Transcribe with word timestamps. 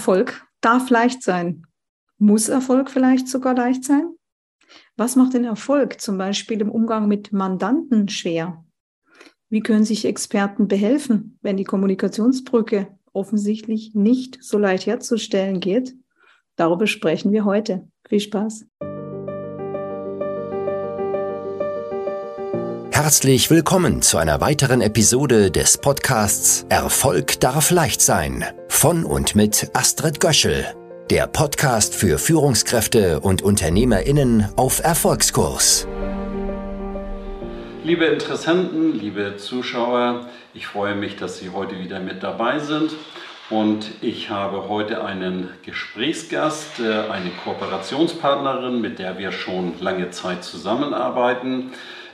Erfolg 0.00 0.46
darf 0.62 0.88
leicht 0.88 1.22
sein. 1.22 1.66
Muss 2.16 2.48
Erfolg 2.48 2.88
vielleicht 2.88 3.28
sogar 3.28 3.54
leicht 3.54 3.84
sein? 3.84 4.14
Was 4.96 5.14
macht 5.14 5.34
den 5.34 5.44
Erfolg 5.44 6.00
zum 6.00 6.16
Beispiel 6.16 6.62
im 6.62 6.70
Umgang 6.70 7.06
mit 7.06 7.34
Mandanten 7.34 8.08
schwer? 8.08 8.64
Wie 9.50 9.60
können 9.60 9.84
sich 9.84 10.06
Experten 10.06 10.68
behelfen, 10.68 11.38
wenn 11.42 11.58
die 11.58 11.64
Kommunikationsbrücke 11.64 12.88
offensichtlich 13.12 13.94
nicht 13.94 14.38
so 14.42 14.56
leicht 14.56 14.86
herzustellen 14.86 15.60
geht? 15.60 15.94
Darüber 16.56 16.86
sprechen 16.86 17.30
wir 17.30 17.44
heute. 17.44 17.86
Viel 18.08 18.20
Spaß. 18.20 18.64
Herzlich 23.10 23.50
willkommen 23.50 24.02
zu 24.02 24.18
einer 24.18 24.40
weiteren 24.40 24.80
Episode 24.80 25.50
des 25.50 25.78
Podcasts 25.78 26.64
Erfolg 26.68 27.40
darf 27.40 27.72
leicht 27.72 28.00
sein 28.00 28.44
von 28.68 29.04
und 29.04 29.34
mit 29.34 29.68
Astrid 29.74 30.20
Göschel, 30.20 30.64
der 31.10 31.26
Podcast 31.26 31.96
für 31.96 32.18
Führungskräfte 32.18 33.18
und 33.18 33.42
Unternehmerinnen 33.42 34.46
auf 34.54 34.78
Erfolgskurs. 34.84 35.88
Liebe 37.82 38.04
Interessenten, 38.04 38.96
liebe 38.96 39.36
Zuschauer, 39.38 40.28
ich 40.54 40.68
freue 40.68 40.94
mich, 40.94 41.16
dass 41.16 41.38
Sie 41.38 41.50
heute 41.50 41.80
wieder 41.80 41.98
mit 41.98 42.22
dabei 42.22 42.60
sind. 42.60 42.92
Und 43.50 43.90
ich 44.00 44.30
habe 44.30 44.68
heute 44.68 45.04
einen 45.04 45.48
Gesprächsgast, 45.66 46.78
äh, 46.78 47.10
eine 47.10 47.30
Kooperationspartnerin, 47.42 48.80
mit 48.80 49.00
der 49.00 49.18
wir 49.18 49.32
schon 49.32 49.72
lange 49.80 50.10
Zeit 50.10 50.44
zusammenarbeiten, 50.44 51.72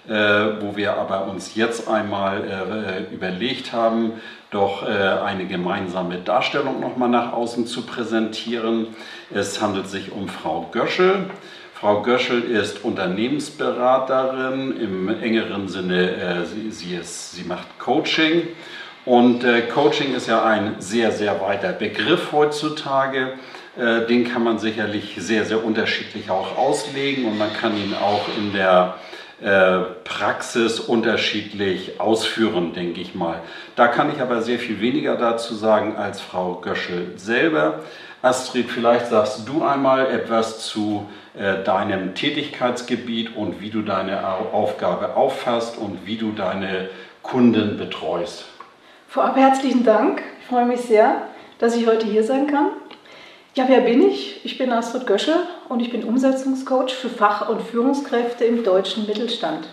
wo 0.09 0.77
wir 0.77 0.95
aber 0.95 1.27
uns 1.27 1.55
jetzt 1.57 1.89
einmal 1.89 3.09
äh, 3.11 3.15
überlegt 3.15 3.73
haben, 3.73 4.13
doch 4.51 4.85
eine 4.85 5.47
gemeinsame 5.47 6.19
Darstellung 6.19 6.81
nochmal 6.81 7.09
nach 7.09 7.33
außen 7.33 7.67
zu 7.67 7.83
präsentieren. 7.83 8.87
Es 9.35 9.61
handelt 9.61 9.89
sich 9.89 10.13
um 10.13 10.29
Frau 10.29 10.69
Göschel. 10.71 11.27
Frau 11.79 12.01
Göschel 12.01 12.43
ist 12.43 12.85
Unternehmensberaterin 12.85 14.81
im 14.81 15.09
engeren 15.23 15.69
Sinne, 15.69 16.11
äh, 16.11 16.47
sie, 16.47 16.71
sie, 16.71 16.95
ist, 16.95 17.33
sie 17.33 17.45
macht 17.45 17.79
Coaching. 17.79 18.49
Und 19.05 19.45
äh, 19.45 19.61
Coaching 19.61 20.15
ist 20.15 20.27
ja 20.27 20.43
ein 20.43 20.77
sehr, 20.79 21.13
sehr 21.13 21.39
weiter 21.43 21.75
Begriff 21.75 22.33
heutzutage. 22.33 23.35
Äh, 23.77 24.07
den 24.07 24.25
kann 24.25 24.43
man 24.43 24.59
sicherlich 24.59 25.17
sehr, 25.19 25.45
sehr 25.45 25.63
unterschiedlich 25.63 26.31
auch 26.31 26.57
auslegen 26.57 27.27
und 27.27 27.37
man 27.37 27.53
kann 27.53 27.77
ihn 27.77 27.93
auch 27.95 28.25
in 28.39 28.55
der 28.55 28.95
äh, 29.43 29.81
Praxis 30.05 30.81
unterschiedlich 30.81 32.01
ausführen, 32.01 32.73
denke 32.73 33.01
ich 33.01 33.15
mal. 33.15 33.41
Da 33.75 33.87
kann 33.87 34.11
ich 34.15 34.23
aber 34.23 34.41
sehr 34.41 34.59
viel 34.59 34.81
weniger 34.81 35.17
dazu 35.17 35.55
sagen 35.55 35.97
als 35.97 36.21
Frau 36.21 36.55
Göschel 36.55 37.13
selber. 37.17 37.81
Astrid, 38.23 38.71
vielleicht 38.71 39.09
sagst 39.09 39.47
du 39.47 39.63
einmal 39.63 40.07
etwas 40.07 40.67
zu 40.67 41.07
äh, 41.39 41.63
deinem 41.63 42.15
Tätigkeitsgebiet 42.15 43.37
und 43.37 43.61
wie 43.61 43.69
du 43.69 43.83
deine 43.83 44.27
Aufgabe 44.27 45.17
auffasst 45.17 45.77
und 45.77 46.07
wie 46.07 46.17
du 46.17 46.33
deine 46.33 46.89
Kunden 47.23 47.77
betreust. 47.77 48.47
Vorab 49.07 49.37
herzlichen 49.37 49.85
Dank. 49.85 50.23
Ich 50.41 50.47
freue 50.47 50.65
mich 50.65 50.81
sehr, 50.81 51.23
dass 51.59 51.77
ich 51.77 51.87
heute 51.87 52.07
hier 52.07 52.25
sein 52.25 52.47
kann. 52.47 52.69
Ja, 53.57 53.65
wer 53.69 53.81
bin 53.81 54.07
ich? 54.07 54.45
Ich 54.45 54.59
bin 54.59 54.71
Astrid 54.71 55.07
Gösche 55.07 55.35
und 55.71 55.81
ich 55.81 55.91
bin 55.91 56.05
Umsetzungscoach 56.05 56.91
für 56.91 57.09
Fach- 57.09 57.49
und 57.49 57.63
Führungskräfte 57.63 58.45
im 58.45 58.63
deutschen 58.63 59.07
Mittelstand. 59.07 59.67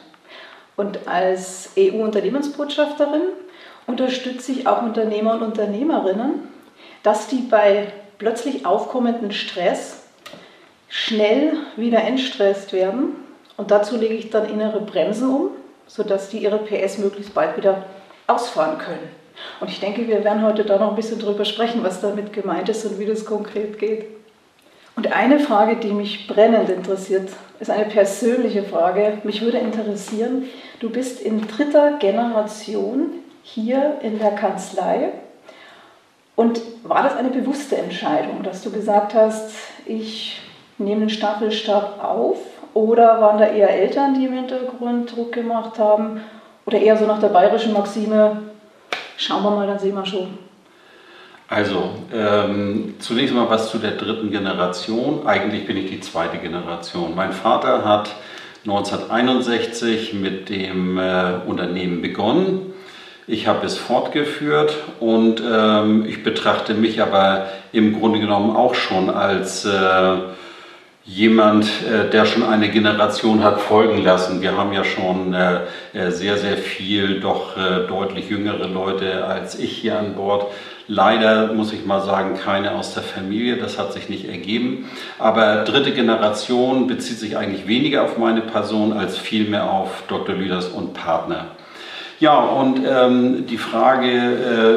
Und 0.78 1.06
als 1.06 1.72
EU-Unternehmensbotschafterin 1.78 3.24
unterstütze 3.86 4.54
ich 4.54 4.68
auch 4.68 4.84
Unternehmer 4.84 5.34
und 5.34 5.42
Unternehmerinnen, 5.42 6.48
dass 7.04 7.28
die 7.28 7.42
bei 7.42 7.92
plötzlich 8.20 8.66
aufkommenden 8.66 9.34
Stress 9.34 10.04
schnell 10.88 11.58
wieder 11.76 12.06
entstresst 12.06 12.72
werden. 12.72 13.18
Und 13.58 13.70
dazu 13.70 13.98
lege 13.98 14.14
ich 14.14 14.30
dann 14.30 14.50
innere 14.50 14.80
Bremsen 14.80 15.30
um, 15.30 15.50
sodass 15.88 16.30
die 16.30 16.38
ihre 16.38 16.60
PS 16.60 17.00
möglichst 17.00 17.34
bald 17.34 17.58
wieder 17.58 17.84
ausfahren 18.28 18.78
können. 18.78 19.23
Und 19.60 19.70
ich 19.70 19.80
denke, 19.80 20.08
wir 20.08 20.24
werden 20.24 20.44
heute 20.44 20.64
da 20.64 20.78
noch 20.78 20.90
ein 20.90 20.96
bisschen 20.96 21.20
drüber 21.20 21.46
sprechen, 21.46 21.84
was 21.84 22.02
damit 22.02 22.34
gemeint 22.34 22.70
ist 22.70 22.86
und 22.86 23.00
wie 23.00 23.06
das 23.06 23.26
konkret 23.26 23.80
geht. 23.80 24.06
Und 24.96 25.12
eine 25.12 25.40
Frage, 25.40 25.78
die 25.78 25.92
mich 25.92 26.28
brennend 26.28 26.70
interessiert, 26.70 27.30
ist 27.60 27.72
eine 27.72 27.86
persönliche 27.86 28.64
Frage. 28.64 29.20
Mich 29.24 29.42
würde 29.42 29.58
interessieren, 29.58 30.46
du 30.80 30.90
bist 30.90 31.22
in 31.22 31.48
dritter 31.48 31.98
Generation 31.98 33.12
hier 33.42 33.98
in 34.02 34.20
der 34.20 34.32
Kanzlei. 34.32 35.12
Und 36.36 36.62
war 36.84 37.04
das 37.04 37.16
eine 37.16 37.30
bewusste 37.30 37.78
Entscheidung, 37.78 38.44
dass 38.44 38.64
du 38.64 38.72
gesagt 38.72 39.14
hast, 39.14 39.52
ich 39.86 40.42
nehme 40.78 41.02
den 41.02 41.10
Staffelstab 41.10 42.04
auf? 42.04 42.38
Oder 42.74 43.22
waren 43.22 43.38
da 43.38 43.46
eher 43.46 43.70
Eltern, 43.70 44.16
die 44.16 44.26
im 44.26 44.34
Hintergrund 44.34 45.16
Druck 45.16 45.32
gemacht 45.32 45.78
haben? 45.78 46.22
Oder 46.66 46.80
eher 46.80 46.98
so 46.98 47.06
nach 47.06 47.20
der 47.20 47.28
bayerischen 47.28 47.74
Maxime, 47.74 48.42
schauen 49.18 49.44
wir 49.44 49.52
mal, 49.52 49.68
dann 49.68 49.80
sehen 49.80 49.96
wir 49.96 50.06
schon. 50.06 50.38
Also, 51.48 51.92
ähm, 52.14 52.96
zunächst 53.00 53.34
mal 53.36 53.50
was 53.50 53.70
zu 53.70 53.78
der 53.78 53.92
dritten 53.92 54.32
Generation. 54.32 55.28
Eigentlich 55.28 55.68
bin 55.68 55.78
ich 55.78 55.92
die 55.92 56.00
zweite 56.00 56.38
Generation. 56.38 57.14
Mein 57.16 57.32
Vater 57.32 57.86
hat 57.86 58.16
1961 58.66 60.14
mit 60.14 60.50
dem 60.50 60.98
äh, 60.98 61.34
Unternehmen 61.46 62.02
begonnen. 62.02 62.74
Ich 63.28 63.48
habe 63.48 63.66
es 63.66 63.78
fortgeführt 63.78 64.76
und 65.00 65.42
ähm, 65.46 66.06
ich 66.06 66.24
betrachte 66.24 66.74
mich 66.74 67.02
aber 67.02 67.48
im 67.72 68.00
Grunde 68.00 68.20
genommen 68.20 68.56
auch 68.56 68.76
schon 68.76 69.10
als 69.10 69.64
äh, 69.64 70.16
jemand, 71.06 71.66
äh, 71.66 72.10
der 72.10 72.26
schon 72.26 72.44
eine 72.44 72.70
Generation 72.70 73.44
hat 73.44 73.60
folgen 73.60 74.04
lassen. 74.04 74.42
Wir 74.42 74.58
haben 74.58 74.72
ja 74.74 74.84
schon 74.84 75.34
äh, 75.34 75.60
äh, 75.94 76.12
sehr, 76.12 76.38
sehr 76.38 76.58
viel, 76.58 77.20
doch 77.20 77.58
deutlich 77.88 78.30
jüngere 78.30 78.68
Leute 78.68 79.26
als 79.26 79.60
ich 79.60 79.78
hier 79.78 80.00
an 80.00 80.16
Bord. 80.16 80.52
Leider 80.88 81.54
muss 81.54 81.72
ich 81.72 81.86
mal 81.86 82.02
sagen, 82.02 82.38
keine 82.38 82.74
aus 82.76 82.94
der 82.94 83.04
Familie, 83.04 83.58
das 83.58 83.80
hat 83.80 83.94
sich 83.94 84.10
nicht 84.10 84.28
ergeben. 84.28 84.90
Aber 85.18 85.64
dritte 85.64 85.94
Generation 85.94 86.88
bezieht 86.88 87.20
sich 87.20 87.38
eigentlich 87.38 87.68
weniger 87.68 88.04
auf 88.04 88.18
meine 88.18 88.42
Person 88.42 88.92
als 88.92 89.18
vielmehr 89.18 89.70
auf 89.70 90.04
Dr. 90.08 90.36
Lüders 90.36 90.68
und 90.68 90.94
Partner. 90.94 91.48
Ja, 92.24 92.38
und 92.38 92.80
ähm, 92.90 93.48
die 93.48 93.58
Frage, 93.58 94.08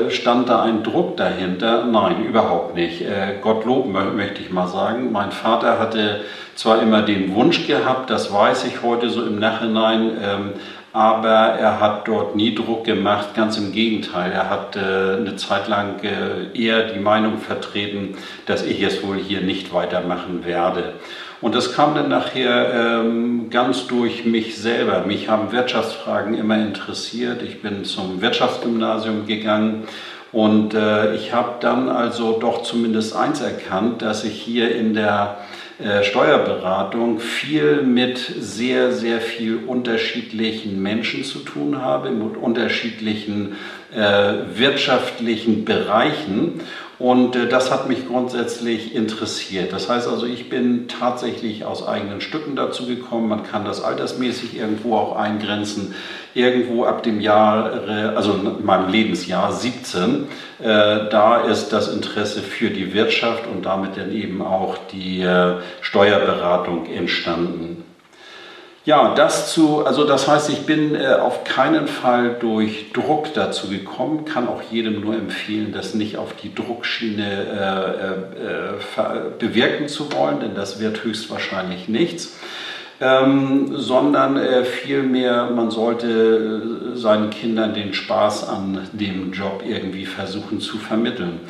äh, 0.08 0.10
stand 0.10 0.48
da 0.48 0.62
ein 0.62 0.82
Druck 0.82 1.16
dahinter? 1.16 1.84
Nein, 1.84 2.24
überhaupt 2.24 2.74
nicht. 2.74 3.02
Äh, 3.02 3.36
Gottlob 3.40 3.86
möchte 3.86 4.42
ich 4.42 4.50
mal 4.50 4.66
sagen. 4.66 5.12
Mein 5.12 5.30
Vater 5.30 5.78
hatte 5.78 6.22
zwar 6.56 6.82
immer 6.82 7.02
den 7.02 7.36
Wunsch 7.36 7.68
gehabt, 7.68 8.10
das 8.10 8.32
weiß 8.32 8.64
ich 8.64 8.82
heute 8.82 9.10
so 9.10 9.24
im 9.24 9.38
Nachhinein, 9.38 10.10
ähm, 10.20 10.50
aber 10.96 11.28
er 11.28 11.78
hat 11.78 12.08
dort 12.08 12.36
nie 12.36 12.54
Druck 12.54 12.84
gemacht, 12.84 13.34
ganz 13.34 13.58
im 13.58 13.70
Gegenteil. 13.70 14.32
Er 14.32 14.48
hat 14.48 14.76
äh, 14.76 15.18
eine 15.18 15.36
Zeit 15.36 15.68
lang 15.68 16.02
äh, 16.02 16.58
eher 16.58 16.84
die 16.90 16.98
Meinung 16.98 17.36
vertreten, 17.36 18.14
dass 18.46 18.64
ich 18.64 18.80
es 18.80 19.06
wohl 19.06 19.18
hier 19.18 19.42
nicht 19.42 19.74
weitermachen 19.74 20.46
werde. 20.46 20.94
Und 21.42 21.54
das 21.54 21.74
kam 21.74 21.94
dann 21.94 22.08
nachher 22.08 22.72
ähm, 22.72 23.50
ganz 23.50 23.86
durch 23.88 24.24
mich 24.24 24.56
selber. 24.56 25.04
Mich 25.06 25.28
haben 25.28 25.52
Wirtschaftsfragen 25.52 26.32
immer 26.32 26.56
interessiert. 26.56 27.42
Ich 27.42 27.60
bin 27.60 27.84
zum 27.84 28.22
Wirtschaftsgymnasium 28.22 29.26
gegangen 29.26 29.84
und 30.32 30.72
äh, 30.72 31.14
ich 31.14 31.34
habe 31.34 31.56
dann 31.60 31.90
also 31.90 32.38
doch 32.38 32.62
zumindest 32.62 33.14
eins 33.14 33.42
erkannt, 33.42 34.00
dass 34.00 34.24
ich 34.24 34.40
hier 34.40 34.74
in 34.74 34.94
der 34.94 35.36
äh, 35.78 36.04
Steuerberatung 36.04 37.20
viel 37.20 37.82
mit 37.82 38.18
sehr, 38.18 38.92
sehr 38.92 39.20
viel 39.20 39.58
unterschiedlichen 39.66 40.82
Menschen 40.82 41.22
zu 41.22 41.40
tun 41.40 41.82
habe, 41.82 42.10
mit 42.10 42.38
unterschiedlichen 42.38 43.56
äh, 43.94 44.32
wirtschaftlichen 44.54 45.66
Bereichen. 45.66 46.62
Und 46.98 47.36
äh, 47.36 47.46
das 47.46 47.70
hat 47.70 47.88
mich 47.88 48.06
grundsätzlich 48.06 48.94
interessiert. 48.94 49.72
Das 49.74 49.90
heißt 49.90 50.08
also, 50.08 50.24
ich 50.24 50.48
bin 50.48 50.88
tatsächlich 50.88 51.66
aus 51.66 51.86
eigenen 51.86 52.22
Stücken 52.22 52.56
dazu 52.56 52.86
gekommen. 52.86 53.28
Man 53.28 53.42
kann 53.42 53.66
das 53.66 53.84
altersmäßig 53.84 54.56
irgendwo 54.56 54.96
auch 54.96 55.16
eingrenzen. 55.16 55.94
Irgendwo 56.36 56.84
ab 56.84 57.02
dem 57.02 57.20
Jahr, 57.20 57.72
also 58.14 58.34
in 58.34 58.64
meinem 58.64 58.90
Lebensjahr 58.90 59.52
17, 59.52 60.28
äh, 60.58 60.64
da 61.10 61.40
ist 61.40 61.70
das 61.70 61.88
Interesse 61.88 62.42
für 62.42 62.68
die 62.70 62.92
Wirtschaft 62.92 63.46
und 63.46 63.64
damit 63.64 63.96
dann 63.96 64.12
eben 64.12 64.42
auch 64.42 64.76
die 64.92 65.22
äh, 65.22 65.54
Steuerberatung 65.80 66.86
entstanden. 66.86 67.84
Ja, 68.86 69.14
das 69.14 69.52
zu, 69.52 69.84
also 69.84 70.04
das 70.04 70.28
heißt, 70.28 70.48
ich 70.48 70.64
bin 70.64 70.94
äh, 70.94 71.14
auf 71.14 71.42
keinen 71.42 71.88
Fall 71.88 72.36
durch 72.38 72.92
Druck 72.92 73.34
dazu 73.34 73.68
gekommen, 73.68 74.24
kann 74.24 74.46
auch 74.46 74.62
jedem 74.70 75.00
nur 75.00 75.14
empfehlen, 75.14 75.72
das 75.72 75.94
nicht 75.94 76.18
auf 76.18 76.34
die 76.36 76.54
Druckschiene 76.54 77.26
äh, 78.38 79.00
äh, 79.00 79.30
bewirken 79.40 79.88
zu 79.88 80.12
wollen, 80.12 80.38
denn 80.38 80.54
das 80.54 80.78
wird 80.78 81.02
höchstwahrscheinlich 81.02 81.88
nichts. 81.88 82.38
Ähm, 82.98 83.76
sondern 83.76 84.38
äh, 84.38 84.64
vielmehr, 84.64 85.50
man 85.54 85.70
sollte 85.70 86.94
äh, 86.94 86.96
seinen 86.96 87.28
Kindern 87.28 87.74
den 87.74 87.92
Spaß 87.92 88.48
an 88.48 88.88
dem 88.92 89.32
Job 89.32 89.62
irgendwie 89.68 90.06
versuchen 90.06 90.60
zu 90.60 90.78
vermitteln. 90.78 91.40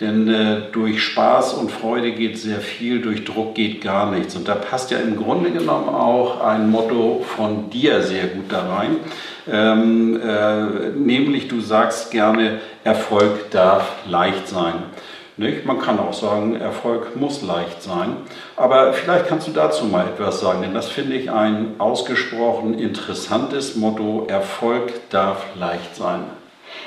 Denn 0.00 0.28
äh, 0.28 0.62
durch 0.72 1.02
Spaß 1.02 1.54
und 1.54 1.70
Freude 1.70 2.12
geht 2.12 2.38
sehr 2.38 2.60
viel, 2.60 3.00
durch 3.00 3.24
Druck 3.24 3.54
geht 3.54 3.82
gar 3.82 4.10
nichts. 4.10 4.34
Und 4.34 4.48
da 4.48 4.54
passt 4.54 4.90
ja 4.90 4.98
im 4.98 5.16
Grunde 5.16 5.50
genommen 5.50 5.88
auch 5.88 6.42
ein 6.42 6.70
Motto 6.70 7.24
von 7.36 7.70
dir 7.70 8.02
sehr 8.02 8.26
gut 8.28 8.50
da 8.50 8.76
rein. 8.76 8.96
Ähm, 9.50 10.20
äh, 10.22 10.90
nämlich 10.98 11.48
du 11.48 11.60
sagst 11.60 12.10
gerne, 12.10 12.60
Erfolg 12.84 13.50
darf 13.50 13.90
leicht 14.08 14.48
sein. 14.48 14.74
Nicht? 15.40 15.64
Man 15.64 15.78
kann 15.78 15.98
auch 15.98 16.12
sagen, 16.12 16.60
Erfolg 16.60 17.16
muss 17.16 17.40
leicht 17.40 17.82
sein. 17.82 18.18
Aber 18.56 18.92
vielleicht 18.92 19.26
kannst 19.26 19.48
du 19.48 19.52
dazu 19.52 19.86
mal 19.86 20.04
etwas 20.04 20.40
sagen, 20.40 20.60
denn 20.60 20.74
das 20.74 20.90
finde 20.90 21.16
ich 21.16 21.30
ein 21.30 21.76
ausgesprochen 21.78 22.78
interessantes 22.78 23.74
Motto. 23.74 24.26
Erfolg 24.28 24.92
darf 25.08 25.42
leicht 25.58 25.96
sein. 25.96 26.24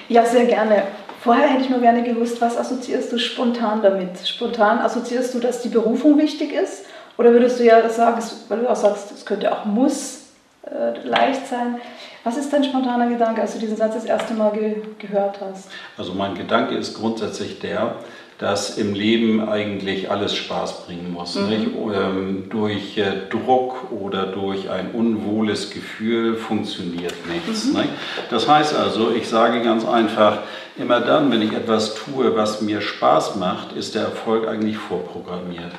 Ja, 0.07 0.23
sehr 0.23 0.45
gerne. 0.45 0.83
Vorher 1.23 1.47
hätte 1.47 1.63
ich 1.63 1.71
nur 1.71 1.79
gerne 1.79 2.03
gewusst, 2.03 2.41
was 2.41 2.55
assoziierst 2.55 3.11
du 3.11 3.17
spontan 3.17 3.81
damit? 3.81 4.27
Spontan 4.27 4.77
assoziierst 4.77 5.33
du, 5.33 5.39
dass 5.39 5.63
die 5.63 5.69
Berufung 5.69 6.19
wichtig 6.19 6.53
ist? 6.53 6.85
Oder 7.17 7.31
würdest 7.31 7.59
du 7.59 7.63
ja 7.63 7.89
sagen, 7.89 8.21
weil 8.49 8.59
du 8.59 8.69
auch 8.69 8.75
sagst, 8.75 9.13
es 9.13 9.25
könnte 9.25 9.51
auch 9.51 9.65
muss 9.65 10.23
äh, 10.65 11.05
leicht 11.05 11.47
sein. 11.47 11.81
Was 12.23 12.37
ist 12.37 12.53
dein 12.53 12.63
spontaner 12.63 13.09
Gedanke, 13.09 13.41
als 13.41 13.53
du 13.53 13.59
diesen 13.59 13.75
Satz 13.75 13.95
das 13.95 14.05
erste 14.05 14.33
Mal 14.33 14.51
ge 14.51 14.77
gehört 14.97 15.41
hast? 15.41 15.69
Also 15.97 16.13
mein 16.13 16.35
Gedanke 16.35 16.75
ist 16.75 16.93
grundsätzlich 16.93 17.59
der, 17.59 17.95
dass 18.43 18.77
im 18.77 18.93
Leben 18.93 19.47
eigentlich 19.47 20.11
alles 20.11 20.35
Spaß 20.35 20.85
bringen 20.85 21.13
muss. 21.13 21.35
Mhm. 21.35 21.93
Ähm, 21.93 22.43
durch 22.49 22.97
äh, 22.97 23.13
Druck 23.29 23.89
oder 23.89 24.25
durch 24.25 24.69
ein 24.69 24.91
unwohles 24.91 25.69
Gefühl 25.69 26.35
funktioniert 26.35 27.13
nichts. 27.25 27.67
Mhm. 27.67 27.85
Das 28.29 28.49
heißt 28.49 28.75
also, 28.75 29.11
ich 29.11 29.29
sage 29.29 29.61
ganz 29.61 29.85
einfach, 29.85 30.39
immer 30.77 30.99
dann, 30.99 31.31
wenn 31.31 31.41
ich 31.41 31.53
etwas 31.53 31.95
tue, 31.95 32.35
was 32.35 32.61
mir 32.61 32.81
Spaß 32.81 33.37
macht, 33.37 33.71
ist 33.77 33.95
der 33.95 34.03
Erfolg 34.03 34.45
eigentlich 34.45 34.77
vorprogrammiert. 34.77 35.71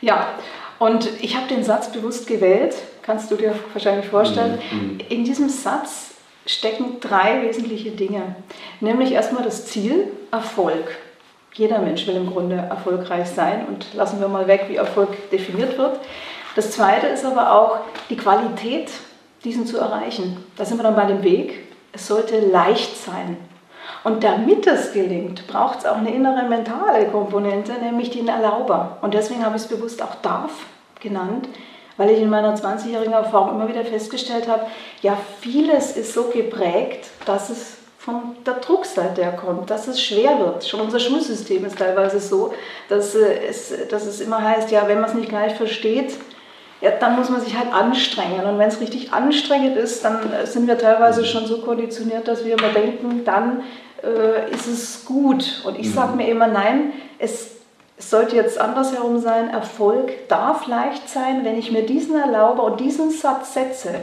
Ja, 0.00 0.28
und 0.78 1.08
ich 1.20 1.36
habe 1.36 1.48
den 1.48 1.64
Satz 1.64 1.90
bewusst 1.90 2.28
gewählt, 2.28 2.76
kannst 3.02 3.32
du 3.32 3.34
dir 3.34 3.52
wahrscheinlich 3.72 4.06
vorstellen. 4.06 4.60
Mhm. 4.70 5.00
In 5.08 5.24
diesem 5.24 5.48
Satz 5.48 6.10
stecken 6.46 7.00
drei 7.00 7.42
wesentliche 7.42 7.90
Dinge, 7.90 8.36
nämlich 8.78 9.10
erstmal 9.10 9.42
das 9.42 9.66
Ziel 9.66 10.06
Erfolg. 10.30 10.98
Jeder 11.56 11.78
Mensch 11.78 12.06
will 12.06 12.16
im 12.16 12.30
Grunde 12.30 12.56
erfolgreich 12.56 13.28
sein 13.28 13.66
und 13.66 13.94
lassen 13.94 14.20
wir 14.20 14.28
mal 14.28 14.46
weg, 14.46 14.66
wie 14.68 14.76
Erfolg 14.76 15.30
definiert 15.30 15.78
wird. 15.78 15.98
Das 16.54 16.70
zweite 16.70 17.06
ist 17.06 17.24
aber 17.24 17.52
auch 17.52 17.78
die 18.10 18.16
Qualität, 18.16 18.90
diesen 19.42 19.66
zu 19.66 19.78
erreichen. 19.78 20.44
Da 20.56 20.66
sind 20.66 20.78
wir 20.78 20.82
dann 20.82 20.96
bei 20.96 21.06
dem 21.06 21.22
Weg. 21.22 21.66
Es 21.92 22.06
sollte 22.08 22.40
leicht 22.40 22.98
sein. 22.98 23.38
Und 24.04 24.22
damit 24.22 24.66
es 24.66 24.92
gelingt, 24.92 25.46
braucht 25.46 25.78
es 25.78 25.86
auch 25.86 25.96
eine 25.96 26.14
innere 26.14 26.46
mentale 26.46 27.06
Komponente, 27.06 27.72
nämlich 27.82 28.10
den 28.10 28.28
Erlauber. 28.28 28.98
Und 29.00 29.14
deswegen 29.14 29.44
habe 29.44 29.56
ich 29.56 29.62
es 29.62 29.68
bewusst 29.68 30.02
auch 30.02 30.16
darf 30.16 30.52
genannt, 31.00 31.48
weil 31.96 32.10
ich 32.10 32.20
in 32.20 32.28
meiner 32.28 32.54
20-jährigen 32.54 33.14
Erfahrung 33.14 33.54
immer 33.54 33.68
wieder 33.68 33.84
festgestellt 33.84 34.46
habe, 34.46 34.66
ja, 35.00 35.16
vieles 35.40 35.96
ist 35.96 36.12
so 36.12 36.24
geprägt, 36.24 37.08
dass 37.24 37.48
es 37.48 37.75
von 38.06 38.36
der 38.46 38.54
Druckseite 38.54 39.20
her 39.20 39.32
kommt, 39.32 39.68
dass 39.68 39.88
es 39.88 40.00
schwer 40.00 40.38
wird. 40.38 40.64
Schon 40.64 40.80
unser 40.80 41.00
Schulsystem 41.00 41.64
ist 41.64 41.76
teilweise 41.76 42.20
so, 42.20 42.54
dass 42.88 43.16
äh, 43.16 43.48
es, 43.48 43.74
dass 43.90 44.06
es 44.06 44.20
immer 44.20 44.42
heißt, 44.42 44.70
ja, 44.70 44.86
wenn 44.86 45.00
man 45.00 45.10
es 45.10 45.16
nicht 45.16 45.28
gleich 45.28 45.56
versteht, 45.56 46.14
ja, 46.80 46.92
dann 46.92 47.16
muss 47.16 47.30
man 47.30 47.40
sich 47.40 47.58
halt 47.58 47.72
anstrengen. 47.72 48.46
Und 48.46 48.60
wenn 48.60 48.68
es 48.68 48.80
richtig 48.80 49.12
anstrengend 49.12 49.76
ist, 49.76 50.04
dann 50.04 50.32
äh, 50.32 50.46
sind 50.46 50.68
wir 50.68 50.78
teilweise 50.78 51.24
schon 51.24 51.46
so 51.46 51.62
konditioniert, 51.62 52.28
dass 52.28 52.44
wir 52.44 52.56
immer 52.56 52.68
denken, 52.68 53.24
dann 53.24 53.64
äh, 54.04 54.52
ist 54.52 54.68
es 54.68 55.04
gut. 55.04 55.62
Und 55.66 55.76
ich 55.76 55.92
sage 55.92 56.12
mhm. 56.12 56.18
mir 56.18 56.28
immer, 56.28 56.46
nein, 56.46 56.92
es, 57.18 57.56
es 57.98 58.08
sollte 58.08 58.36
jetzt 58.36 58.56
andersherum 58.56 59.18
sein, 59.18 59.50
Erfolg 59.50 60.28
darf 60.28 60.68
leicht 60.68 61.08
sein, 61.08 61.44
wenn 61.44 61.58
ich 61.58 61.72
mir 61.72 61.84
diesen 61.84 62.14
erlaube 62.14 62.62
und 62.62 62.78
diesen 62.78 63.10
Satz 63.10 63.54
setze 63.54 63.96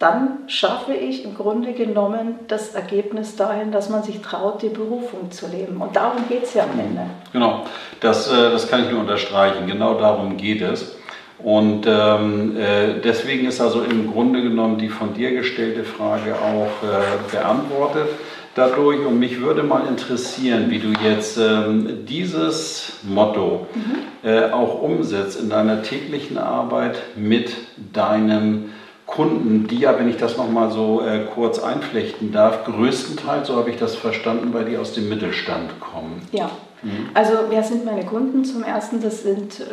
dann 0.00 0.38
schaffe 0.46 0.94
ich 0.94 1.26
im 1.26 1.34
Grunde 1.34 1.74
genommen 1.74 2.36
das 2.48 2.74
Ergebnis 2.74 3.36
dahin, 3.36 3.70
dass 3.70 3.90
man 3.90 4.02
sich 4.02 4.22
traut, 4.22 4.62
die 4.62 4.70
Berufung 4.70 5.30
zu 5.30 5.46
leben. 5.46 5.76
Und 5.76 5.94
darum 5.94 6.26
geht 6.26 6.44
es 6.44 6.54
ja 6.54 6.64
am 6.64 6.80
Ende. 6.80 7.02
Genau, 7.34 7.66
das, 8.00 8.26
äh, 8.32 8.50
das 8.50 8.66
kann 8.68 8.84
ich 8.84 8.90
nur 8.90 9.00
unterstreichen. 9.00 9.66
Genau 9.66 10.00
darum 10.00 10.38
geht 10.38 10.62
es. 10.62 10.96
Und 11.38 11.86
ähm, 11.86 12.56
äh, 12.56 13.00
deswegen 13.04 13.46
ist 13.46 13.60
also 13.60 13.82
im 13.82 14.10
Grunde 14.10 14.42
genommen 14.42 14.78
die 14.78 14.88
von 14.88 15.12
dir 15.12 15.32
gestellte 15.32 15.84
Frage 15.84 16.34
auch 16.34 16.82
äh, 16.82 17.30
beantwortet 17.30 18.08
dadurch. 18.54 19.04
Und 19.04 19.18
mich 19.18 19.42
würde 19.42 19.62
mal 19.62 19.86
interessieren, 19.86 20.70
wie 20.70 20.78
du 20.78 20.92
jetzt 21.04 21.36
ähm, 21.36 22.06
dieses 22.06 23.00
Motto 23.02 23.66
mhm. 23.74 24.28
äh, 24.28 24.50
auch 24.50 24.80
umsetzt 24.80 25.38
in 25.38 25.50
deiner 25.50 25.82
täglichen 25.82 26.38
Arbeit 26.38 26.96
mit 27.16 27.52
deinem 27.92 28.70
Kunden, 29.10 29.66
die 29.66 29.80
ja, 29.80 29.98
wenn 29.98 30.08
ich 30.08 30.18
das 30.18 30.36
nochmal 30.36 30.70
so 30.70 31.02
äh, 31.02 31.26
kurz 31.34 31.58
einflechten 31.58 32.30
darf, 32.30 32.64
größtenteils, 32.64 33.48
so 33.48 33.56
habe 33.56 33.70
ich 33.70 33.76
das 33.76 33.96
verstanden, 33.96 34.52
bei 34.52 34.62
dir 34.62 34.80
aus 34.80 34.92
dem 34.92 35.08
Mittelstand 35.08 35.80
kommen. 35.80 36.22
Ja. 36.30 36.50
Mhm. 36.82 37.08
Also 37.12 37.32
wer 37.48 37.62
sind 37.64 37.84
meine 37.84 38.06
Kunden? 38.06 38.44
Zum 38.44 38.62
Ersten, 38.62 39.02
das 39.02 39.24
sind, 39.24 39.60
äh, 39.60 39.64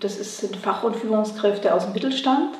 das 0.00 0.18
ist, 0.18 0.38
sind 0.38 0.56
Fach- 0.56 0.82
und 0.82 0.96
Führungskräfte 0.96 1.74
aus 1.74 1.84
dem 1.84 1.92
Mittelstand. 1.92 2.56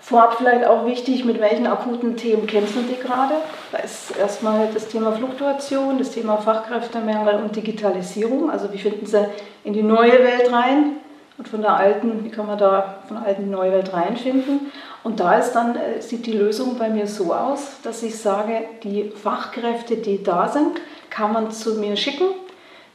Vorab 0.00 0.36
vielleicht 0.38 0.66
auch 0.66 0.86
wichtig, 0.86 1.26
mit 1.26 1.40
welchen 1.40 1.66
akuten 1.66 2.16
Themen 2.16 2.46
kämpfen 2.46 2.86
die 2.88 2.98
gerade? 2.98 3.34
Da 3.70 3.78
ist 3.78 4.16
erstmal 4.18 4.68
das 4.72 4.88
Thema 4.88 5.12
Fluktuation, 5.12 5.98
das 5.98 6.12
Thema 6.12 6.38
Fachkräftemangel 6.38 7.34
und 7.34 7.54
Digitalisierung. 7.54 8.50
Also 8.50 8.72
wie 8.72 8.78
finden 8.78 9.04
sie 9.04 9.26
in 9.62 9.74
die 9.74 9.82
neue 9.82 10.12
Welt 10.12 10.50
rein? 10.50 10.96
Und 11.36 11.48
von 11.48 11.60
der 11.62 11.76
alten, 11.76 12.24
wie 12.24 12.30
kann 12.30 12.46
man 12.46 12.58
da 12.58 12.96
von 13.08 13.18
der 13.18 13.26
alten 13.26 13.50
neue 13.50 13.72
Welt 13.72 13.92
reinfinden? 13.92 14.72
Und 15.02 15.20
da 15.20 15.38
ist 15.38 15.52
dann, 15.52 15.76
äh, 15.76 16.02
sieht 16.02 16.26
die 16.26 16.32
Lösung 16.32 16.76
bei 16.78 16.88
mir 16.90 17.06
so 17.06 17.32
aus, 17.32 17.80
dass 17.82 18.02
ich 18.02 18.18
sage, 18.18 18.64
die 18.82 19.10
Fachkräfte, 19.10 19.96
die 19.96 20.22
da 20.22 20.48
sind, 20.48 20.80
kann 21.08 21.32
man 21.32 21.50
zu 21.50 21.76
mir 21.76 21.96
schicken. 21.96 22.26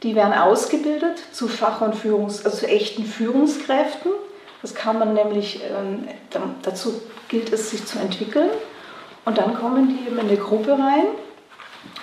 Die 0.04 0.16
werden 0.16 0.34
ausgebildet 0.34 1.18
zu 1.32 1.48
Fach- 1.48 1.82
und 1.82 1.96
Führungs-, 1.96 2.46
also 2.46 2.58
zu 2.58 2.68
echten 2.68 3.06
Führungskräften. 3.06 4.12
Das 4.62 4.76
kann 4.76 5.00
man 5.00 5.14
nämlich, 5.14 5.62
ähm, 5.64 6.08
dazu 6.62 7.02
gilt 7.28 7.52
es, 7.52 7.72
sich 7.72 7.86
zu 7.86 7.98
entwickeln. 7.98 8.50
Und 9.26 9.38
dann 9.40 9.56
kommen 9.56 9.90
die 9.90 10.08
in 10.08 10.20
eine 10.20 10.38
Gruppe 10.38 10.74
rein 10.74 11.06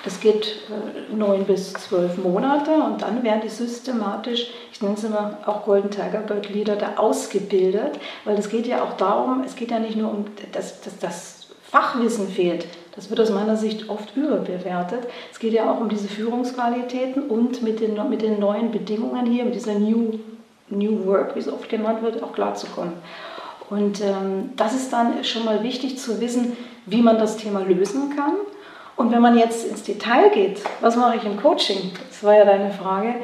das 0.04 0.20
geht 0.20 0.58
äh, 0.68 1.14
neun 1.14 1.44
bis 1.44 1.72
zwölf 1.74 2.18
Monate 2.18 2.72
und 2.72 3.02
dann 3.02 3.22
werden 3.22 3.42
die 3.44 3.48
systematisch, 3.48 4.48
ich 4.72 4.82
nenne 4.82 4.94
es 4.94 5.04
immer 5.04 5.38
auch 5.46 5.64
Golden 5.64 5.90
Tiger 5.90 6.20
Bird 6.20 6.48
Leader, 6.50 6.76
da 6.76 6.94
ausgebildet, 6.96 8.00
weil 8.24 8.36
es 8.36 8.48
geht 8.48 8.66
ja 8.66 8.82
auch 8.82 8.96
darum, 8.96 9.42
es 9.44 9.54
geht 9.54 9.70
ja 9.70 9.78
nicht 9.78 9.96
nur 9.96 10.10
um, 10.10 10.24
dass, 10.52 10.80
dass 10.80 10.98
das 10.98 11.46
Fachwissen 11.62 12.28
fehlt, 12.28 12.66
das 12.94 13.08
wird 13.08 13.20
aus 13.20 13.30
meiner 13.30 13.56
Sicht 13.56 13.88
oft 13.88 14.14
überbewertet. 14.16 15.06
Es 15.32 15.38
geht 15.38 15.54
ja 15.54 15.72
auch 15.72 15.80
um 15.80 15.88
diese 15.88 16.08
Führungsqualitäten 16.08 17.22
und 17.22 17.62
mit 17.62 17.80
den, 17.80 17.96
mit 18.10 18.20
den 18.20 18.38
neuen 18.38 18.70
Bedingungen 18.70 19.24
hier, 19.24 19.44
mit 19.44 19.54
dieser 19.54 19.78
New, 19.78 20.18
New 20.68 21.06
Work, 21.06 21.34
wie 21.34 21.38
es 21.38 21.50
oft 21.50 21.70
genannt 21.70 22.02
wird, 22.02 22.22
auch 22.22 22.34
klarzukommen. 22.34 22.92
Und 23.70 24.02
ähm, 24.02 24.50
das 24.56 24.74
ist 24.74 24.92
dann 24.92 25.24
schon 25.24 25.46
mal 25.46 25.62
wichtig 25.62 25.98
zu 25.98 26.20
wissen, 26.20 26.54
wie 26.84 27.00
man 27.00 27.18
das 27.18 27.38
Thema 27.38 27.60
lösen 27.60 28.14
kann 28.14 28.34
und 28.96 29.12
wenn 29.12 29.22
man 29.22 29.38
jetzt 29.38 29.66
ins 29.66 29.82
Detail 29.82 30.30
geht, 30.30 30.62
was 30.80 30.96
mache 30.96 31.16
ich 31.16 31.24
im 31.24 31.40
Coaching? 31.40 31.92
Das 32.08 32.22
war 32.22 32.36
ja 32.36 32.44
deine 32.44 32.70
Frage. 32.70 33.14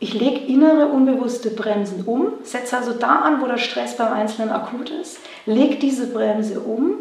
Ich 0.00 0.12
lege 0.12 0.40
innere 0.46 0.88
unbewusste 0.88 1.50
Bremsen 1.50 2.04
um, 2.04 2.32
setze 2.42 2.76
also 2.76 2.92
da 2.92 3.20
an, 3.20 3.40
wo 3.40 3.46
der 3.46 3.58
Stress 3.58 3.96
beim 3.96 4.12
Einzelnen 4.12 4.50
akut 4.50 4.90
ist, 4.90 5.18
lege 5.46 5.76
diese 5.76 6.12
Bremse 6.12 6.60
um 6.60 6.98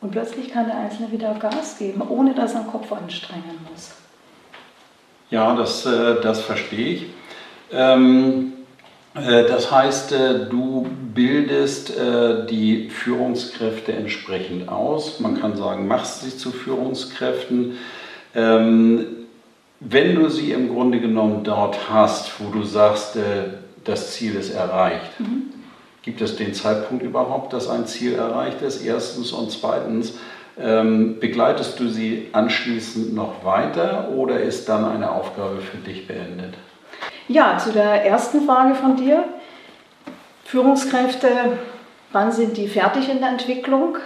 und 0.00 0.12
plötzlich 0.12 0.52
kann 0.52 0.66
der 0.66 0.76
Einzelne 0.76 1.10
wieder 1.10 1.34
Gas 1.34 1.78
geben, 1.78 2.02
ohne 2.08 2.34
dass 2.34 2.54
er 2.54 2.60
den 2.60 2.70
Kopf 2.70 2.92
anstrengen 2.92 3.58
muss. 3.70 3.92
Ja, 5.30 5.54
das, 5.56 5.84
äh, 5.86 6.20
das 6.22 6.40
verstehe 6.40 6.94
ich. 6.94 7.06
Ähm, 7.72 8.52
äh, 8.52 8.55
das 9.16 9.70
heißt, 9.70 10.12
äh, 10.12 10.46
du 10.50 10.86
bildest 11.14 11.96
äh, 11.96 12.46
die 12.46 12.90
Führungskräfte 12.90 13.92
entsprechend 13.92 14.68
aus. 14.68 15.20
Man 15.20 15.40
kann 15.40 15.56
sagen, 15.56 15.88
machst 15.88 16.20
sie 16.20 16.36
zu 16.36 16.50
Führungskräften. 16.50 17.78
Ähm, 18.34 19.06
wenn 19.80 20.14
du 20.14 20.28
sie 20.28 20.52
im 20.52 20.68
Grunde 20.68 21.00
genommen 21.00 21.44
dort 21.44 21.90
hast, 21.90 22.40
wo 22.40 22.50
du 22.50 22.64
sagst, 22.64 23.18
das 23.84 24.12
Ziel 24.12 24.34
ist 24.34 24.54
erreicht, 24.54 25.20
mhm. 25.20 25.52
gibt 26.02 26.22
es 26.22 26.36
den 26.36 26.54
Zeitpunkt 26.54 27.04
überhaupt, 27.04 27.52
dass 27.52 27.68
ein 27.68 27.86
Ziel 27.86 28.14
erreicht 28.14 28.62
ist? 28.62 28.82
Erstens 28.82 29.32
und 29.32 29.50
zweitens, 29.50 30.14
ähm, 30.58 31.20
begleitest 31.20 31.78
du 31.78 31.88
sie 31.88 32.28
anschließend 32.32 33.14
noch 33.14 33.44
weiter 33.44 34.08
oder 34.16 34.40
ist 34.40 34.68
dann 34.70 34.86
eine 34.86 35.10
Aufgabe 35.10 35.60
für 35.60 35.76
dich 35.76 36.06
beendet? 36.06 36.54
Ja, 37.28 37.58
zu 37.58 37.72
der 37.72 38.04
ersten 38.04 38.46
Frage 38.46 38.76
von 38.76 38.96
dir. 38.96 39.24
Führungskräfte, 40.44 41.28
wann 42.12 42.30
sind 42.30 42.56
die 42.56 42.68
fertig 42.68 43.08
in 43.10 43.18
der 43.18 43.30
Entwicklung? 43.30 43.98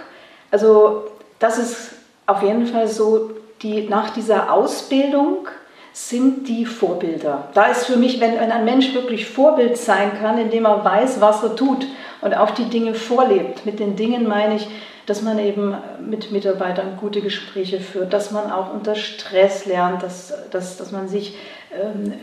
Also 0.49 1.05
das 1.37 1.59
ist 1.59 1.91
auf 2.25 2.41
jeden 2.41 2.65
Fall 2.65 2.87
so, 2.87 3.31
die, 3.61 3.87
nach 3.87 4.09
dieser 4.09 4.51
Ausbildung 4.51 5.47
sind 5.93 6.47
die 6.47 6.65
Vorbilder. 6.65 7.49
Da 7.53 7.65
ist 7.65 7.85
für 7.85 7.97
mich, 7.97 8.19
wenn, 8.19 8.39
wenn 8.39 8.51
ein 8.51 8.65
Mensch 8.65 8.93
wirklich 8.95 9.27
Vorbild 9.27 9.77
sein 9.77 10.13
kann, 10.19 10.39
indem 10.39 10.65
er 10.65 10.83
weiß, 10.83 11.21
was 11.21 11.43
er 11.43 11.55
tut 11.55 11.85
und 12.21 12.35
auch 12.35 12.51
die 12.51 12.69
Dinge 12.69 12.95
vorlebt. 12.95 13.67
Mit 13.67 13.79
den 13.79 13.95
Dingen 13.95 14.27
meine 14.27 14.55
ich, 14.55 14.67
dass 15.11 15.21
man 15.21 15.39
eben 15.39 15.75
mit 15.99 16.31
Mitarbeitern 16.31 16.95
gute 16.95 17.19
Gespräche 17.19 17.81
führt, 17.81 18.13
dass 18.13 18.31
man 18.31 18.49
auch 18.49 18.73
unter 18.73 18.95
Stress 18.95 19.65
lernt, 19.65 20.03
dass, 20.03 20.33
dass, 20.51 20.77
dass 20.77 20.93
man 20.93 21.09
sich 21.09 21.35
ähm, 21.77 22.13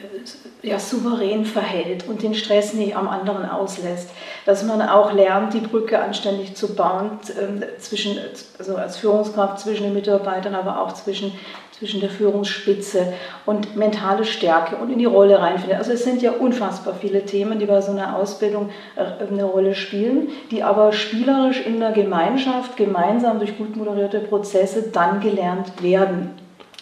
ja, 0.63 0.79
souverän 0.79 1.45
verhält 1.45 2.09
und 2.09 2.23
den 2.23 2.33
Stress 2.35 2.73
nicht 2.73 2.97
am 2.97 3.07
anderen 3.07 3.45
auslässt, 3.45 4.09
dass 4.47 4.63
man 4.63 4.81
auch 4.81 5.13
lernt, 5.13 5.53
die 5.53 5.61
Brücke 5.61 5.99
anständig 5.99 6.57
zu 6.57 6.75
bauen, 6.75 7.19
ähm, 7.39 7.63
zwischen, 7.79 8.17
also 8.59 8.77
als 8.77 8.97
Führungskraft 8.97 9.59
zwischen 9.61 9.83
den 9.83 9.93
Mitarbeitern, 9.93 10.55
aber 10.55 10.81
auch 10.81 10.95
zwischen 10.95 11.35
zwischen 11.79 12.01
der 12.01 12.11
Führungsspitze 12.11 13.13
und 13.47 13.77
mentale 13.77 14.25
Stärke 14.25 14.77
und 14.77 14.91
in 14.91 14.99
die 14.99 15.05
Rolle 15.05 15.41
reinfindet. 15.41 15.79
Also 15.79 15.93
es 15.93 16.03
sind 16.03 16.23
ja 16.23 16.33
unfassbar 16.33 16.95
viele 16.95 17.25
Themen, 17.25 17.59
die 17.59 17.67
bei 17.67 17.81
so 17.81 17.93
einer 17.93 18.17
Ausbildung 18.17 18.71
äh, 18.97 19.25
eine 19.25 19.45
Rolle 19.45 19.75
spielen, 19.75 20.29
die 20.51 20.63
aber 20.63 20.93
spielerisch 20.93 21.65
in 21.65 21.79
der 21.79 21.93
Gemeinschaft 21.93 22.77
gemeinsam 22.77 23.39
durch 23.39 23.57
gut 23.57 23.77
moderierte 23.77 24.21
Prozesse 24.21 24.91
dann 24.93 25.21
gelernt 25.21 25.83
werden. 25.83 26.31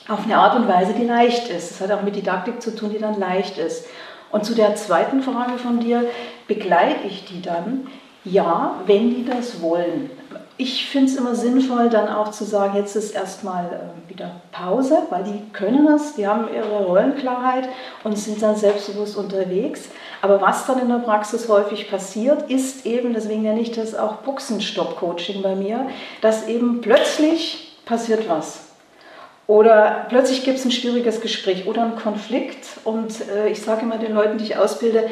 Auf 0.09 0.25
eine 0.25 0.38
Art 0.38 0.57
und 0.57 0.69
Weise, 0.69 0.95
die 0.99 1.05
leicht 1.05 1.49
ist. 1.50 1.73
Das 1.73 1.81
hat 1.81 1.97
auch 1.97 2.03
mit 2.03 2.17
Didaktik 2.17 2.62
zu 2.62 2.75
tun, 2.75 2.91
die 2.91 3.00
dann 3.00 3.19
leicht 3.19 3.59
ist. 3.59 3.87
Und 4.31 4.45
zu 4.45 4.55
der 4.55 4.76
zweiten 4.76 5.23
Frage 5.23 5.59
von 5.59 5.81
dir, 5.81 6.05
begleite 6.49 7.07
ich 7.07 7.25
die 7.26 7.43
dann? 7.43 7.88
Ja, 8.25 8.81
wenn 8.87 9.11
die 9.11 9.25
das 9.25 9.61
wollen 9.62 10.11
ich 10.59 10.87
finde 10.87 11.11
es 11.11 11.17
immer 11.17 11.35
sinnvoll, 11.35 11.91
dann 11.91 12.09
auch 12.09 12.31
zu 12.31 12.45
sagen, 12.45 12.77
jetzt 12.77 12.97
ist 12.97 13.15
erstmal 13.15 13.67
äh, 13.67 14.11
wieder 14.11 14.31
Pause, 14.53 14.99
weil 15.11 15.25
die 15.25 15.43
können 15.53 15.87
es, 15.89 16.15
die 16.15 16.27
haben 16.27 16.49
ihre 16.53 16.85
Rollenklarheit 16.85 17.69
und 18.05 18.17
sind 18.19 18.41
dann 18.41 18.57
selbstbewusst 18.57 19.17
unterwegs. 19.17 19.89
Aber 20.23 20.41
was 20.41 20.67
dann 20.67 20.79
in 20.79 20.89
der 20.89 20.97
Praxis 20.97 21.49
häufig 21.49 21.91
passiert, 21.91 22.51
ist 22.51 22.87
eben, 22.87 23.13
deswegen 23.13 23.43
nenne 23.43 23.61
ich 23.61 23.73
das 23.73 23.95
auch 23.95 24.17
Buchsenstopp-Coaching 24.17 25.43
bei 25.43 25.55
mir, 25.55 25.89
dass 26.23 26.49
eben 26.49 26.81
plötzlich 26.81 27.77
passiert 27.85 28.29
was. 28.29 28.61
Oder 29.47 30.07
plötzlich 30.09 30.43
gibt 30.43 30.59
es 30.59 30.65
ein 30.65 30.73
schwieriges 30.73 31.21
Gespräch 31.21 31.67
oder 31.67 31.83
einen 31.83 31.97
Konflikt. 31.97 32.67
Und 32.85 33.29
äh, 33.29 33.49
ich 33.49 33.63
sage 33.63 33.83
immer 33.83 33.99
den 33.99 34.15
Leuten, 34.15 34.39
die 34.39 34.45
ich 34.45 34.57
ausbilde, 34.57 35.09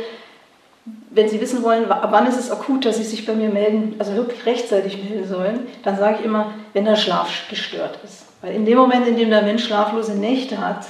wenn 1.10 1.28
Sie 1.28 1.40
wissen 1.40 1.62
wollen, 1.62 1.86
wann 1.88 2.26
ist 2.26 2.38
es 2.38 2.50
akut, 2.50 2.84
dass 2.84 2.98
Sie 2.98 3.04
sich 3.04 3.24
bei 3.24 3.34
mir 3.34 3.48
melden, 3.48 3.94
also 3.98 4.14
wirklich 4.14 4.44
rechtzeitig 4.44 5.02
melden 5.02 5.26
sollen, 5.26 5.60
dann 5.82 5.96
sage 5.96 6.18
ich 6.20 6.24
immer, 6.24 6.52
wenn 6.72 6.84
der 6.84 6.96
Schlaf 6.96 7.30
gestört 7.48 7.98
ist. 8.04 8.26
Weil 8.42 8.54
in 8.54 8.66
dem 8.66 8.76
Moment, 8.76 9.06
in 9.06 9.16
dem 9.16 9.30
der 9.30 9.42
Mensch 9.42 9.64
schlaflose 9.64 10.14
Nächte 10.14 10.58
hat, 10.58 10.84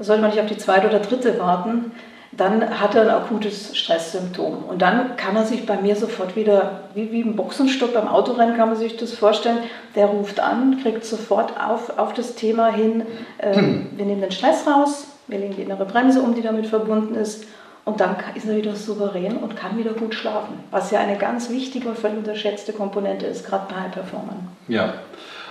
sollte 0.00 0.22
man 0.22 0.30
nicht 0.30 0.40
auf 0.40 0.48
die 0.48 0.56
zweite 0.56 0.88
oder 0.88 0.98
dritte 0.98 1.38
warten, 1.38 1.92
dann 2.32 2.80
hat 2.80 2.94
er 2.94 3.02
ein 3.02 3.10
akutes 3.10 3.76
Stresssymptom. 3.76 4.64
Und 4.64 4.82
dann 4.82 5.16
kann 5.16 5.36
er 5.36 5.44
sich 5.44 5.66
bei 5.66 5.76
mir 5.76 5.96
sofort 5.96 6.36
wieder, 6.36 6.82
wie, 6.94 7.10
wie 7.12 7.22
ein 7.22 7.36
Boxenstopp 7.36 7.94
beim 7.94 8.08
Autorennen 8.08 8.56
kann 8.56 8.68
man 8.68 8.78
sich 8.78 8.96
das 8.96 9.12
vorstellen, 9.12 9.58
der 9.94 10.06
ruft 10.06 10.40
an, 10.40 10.80
kriegt 10.82 11.04
sofort 11.04 11.52
auf, 11.60 11.98
auf 11.98 12.12
das 12.12 12.34
Thema 12.34 12.68
hin, 12.68 13.02
äh, 13.38 13.56
wir 13.56 14.04
nehmen 14.04 14.20
den 14.20 14.32
Stress 14.32 14.66
raus, 14.66 15.06
wir 15.26 15.38
legen 15.38 15.56
die 15.56 15.62
innere 15.62 15.84
Bremse 15.84 16.20
um, 16.20 16.34
die 16.34 16.42
damit 16.42 16.66
verbunden 16.66 17.14
ist 17.14 17.44
und 17.88 18.00
dann 18.00 18.16
ist 18.34 18.46
er 18.46 18.54
wieder 18.54 18.76
souverän 18.76 19.38
und 19.38 19.56
kann 19.56 19.78
wieder 19.78 19.94
gut 19.94 20.14
schlafen, 20.14 20.60
was 20.70 20.90
ja 20.90 21.00
eine 21.00 21.16
ganz 21.16 21.48
wichtige 21.48 21.88
und 21.88 21.98
völlig 21.98 22.18
unterschätzte 22.18 22.74
Komponente 22.74 23.24
ist, 23.24 23.46
gerade 23.46 23.64
bei 23.70 23.80
High-Performern. 23.80 24.46
Ja, 24.68 24.92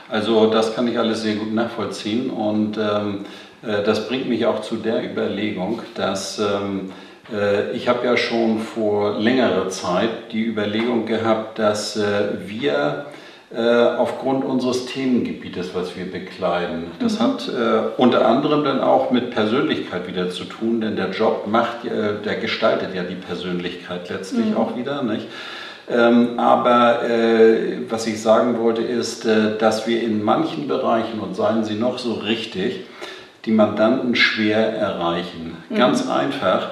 also 0.07 0.45
das 0.51 0.75
kann 0.75 0.87
ich 0.87 0.99
alles 0.99 1.23
sehr 1.23 1.35
gut 1.35 1.51
nachvollziehen 1.51 2.29
und 2.29 2.77
ähm, 2.77 3.25
äh, 3.63 3.81
das 3.83 4.07
bringt 4.07 4.29
mich 4.29 4.45
auch 4.45 4.61
zu 4.61 4.75
der 4.75 5.03
Überlegung, 5.03 5.81
dass 5.95 6.37
ähm, 6.37 6.91
äh, 7.33 7.71
ich 7.71 7.87
habe 7.87 8.05
ja 8.05 8.15
schon 8.15 8.59
vor 8.59 9.17
längerer 9.17 9.69
Zeit 9.69 10.31
die 10.31 10.43
Überlegung 10.43 11.07
gehabt, 11.07 11.57
dass 11.57 11.97
äh, 11.97 12.03
wir 12.45 13.07
aufgrund 13.55 14.43
unseres 14.43 14.87
Themengebietes, 14.87 15.73
was 15.73 15.95
wir 15.95 16.11
bekleiden. 16.11 16.91
Das 16.99 17.17
mhm. 17.17 17.23
hat 17.23 17.47
äh, 17.47 17.79
unter 17.95 18.27
anderem 18.27 18.65
dann 18.65 18.81
auch 18.81 19.09
mit 19.09 19.31
Persönlichkeit 19.31 20.05
wieder 20.07 20.29
zu 20.29 20.43
tun, 20.43 20.81
denn 20.81 20.97
der 20.97 21.11
Job 21.11 21.47
macht, 21.47 21.85
äh, 21.85 22.21
der 22.25 22.35
gestaltet 22.35 22.93
ja 22.93 23.03
die 23.03 23.15
Persönlichkeit 23.15 24.09
letztlich 24.09 24.47
mhm. 24.47 24.57
auch 24.57 24.75
wieder. 24.75 25.01
Nicht? 25.01 25.27
Ähm, 25.89 26.37
aber 26.37 27.09
äh, 27.09 27.77
was 27.89 28.05
ich 28.05 28.21
sagen 28.21 28.59
wollte 28.59 28.81
ist, 28.81 29.25
äh, 29.25 29.57
dass 29.57 29.87
wir 29.87 30.03
in 30.03 30.21
manchen 30.21 30.67
Bereichen, 30.67 31.21
und 31.21 31.35
seien 31.37 31.63
sie 31.63 31.75
noch 31.75 31.99
so 31.99 32.15
richtig, 32.15 32.81
die 33.45 33.51
Mandanten 33.51 34.15
schwer 34.15 34.73
erreichen. 34.75 35.55
Mhm. 35.69 35.75
Ganz 35.75 36.09
einfach, 36.09 36.71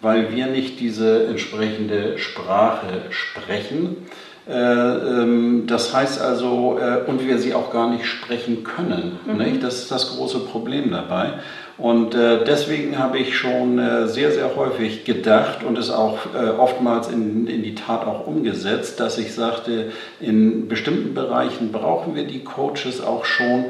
weil 0.00 0.34
wir 0.34 0.48
nicht 0.48 0.80
diese 0.80 1.28
entsprechende 1.28 2.18
Sprache 2.18 3.02
sprechen 3.10 3.98
äh, 3.98 4.25
das 4.46 5.92
heißt 5.92 6.20
also, 6.20 6.78
äh, 6.80 7.10
und 7.10 7.26
wir 7.26 7.38
sie 7.38 7.52
auch 7.52 7.72
gar 7.72 7.90
nicht 7.90 8.06
sprechen 8.06 8.62
können. 8.62 9.18
Mhm. 9.26 9.38
Nicht? 9.38 9.62
Das 9.62 9.78
ist 9.78 9.90
das 9.90 10.16
große 10.16 10.40
Problem 10.40 10.92
dabei. 10.92 11.32
Und 11.78 12.14
äh, 12.14 12.44
deswegen 12.44 12.96
habe 12.98 13.18
ich 13.18 13.36
schon 13.36 13.78
sehr, 14.06 14.30
sehr 14.30 14.56
häufig 14.56 15.04
gedacht 15.04 15.62
und 15.62 15.76
es 15.76 15.90
auch 15.90 16.20
oftmals 16.58 17.08
in, 17.08 17.46
in 17.48 17.62
die 17.62 17.74
Tat 17.74 18.06
auch 18.06 18.26
umgesetzt, 18.26 18.98
dass 19.00 19.18
ich 19.18 19.34
sagte, 19.34 19.90
in 20.20 20.68
bestimmten 20.68 21.12
Bereichen 21.12 21.72
brauchen 21.72 22.14
wir 22.14 22.24
die 22.24 22.44
Coaches 22.44 23.02
auch 23.04 23.26
schon, 23.26 23.66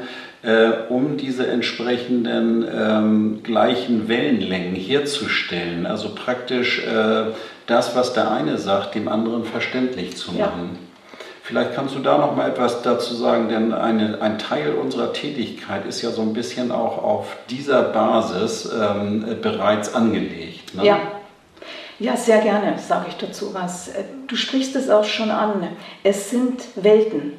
um 0.87 1.17
diese 1.17 1.47
entsprechenden 1.47 2.65
ähm, 2.73 3.39
gleichen 3.43 4.07
Wellenlängen 4.07 4.75
herzustellen. 4.75 5.85
Also 5.85 6.15
praktisch 6.15 6.87
das, 7.67 7.95
was 7.95 8.13
der 8.13 8.31
eine 8.31 8.57
sagt, 8.57 8.95
dem 8.95 9.07
anderen 9.07 9.45
verständlich 9.45 10.17
zu 10.17 10.31
machen. 10.31 10.71
Ja. 10.73 11.19
Vielleicht 11.43 11.75
kannst 11.75 11.95
du 11.95 11.99
da 11.99 12.17
noch 12.17 12.35
mal 12.35 12.49
etwas 12.49 12.81
dazu 12.81 13.13
sagen, 13.13 13.47
denn 13.47 13.73
eine, 13.73 14.21
ein 14.21 14.37
Teil 14.37 14.73
unserer 14.73 15.13
Tätigkeit 15.13 15.85
ist 15.85 16.01
ja 16.01 16.11
so 16.11 16.21
ein 16.21 16.33
bisschen 16.33 16.71
auch 16.71 17.01
auf 17.01 17.37
dieser 17.49 17.83
Basis 17.83 18.69
ähm, 18.69 19.37
bereits 19.41 19.93
angelegt. 19.93 20.75
Ne? 20.75 20.85
Ja. 20.85 20.99
Ja, 21.99 22.15
sehr 22.15 22.39
gerne 22.41 22.77
sage 22.77 23.05
ich 23.09 23.15
dazu 23.15 23.53
was. 23.53 23.89
Du 24.27 24.35
sprichst 24.35 24.75
es 24.75 24.89
auch 24.89 25.05
schon 25.05 25.31
an. 25.31 25.67
Es 26.03 26.29
sind 26.29 26.61
Welten. 26.75 27.33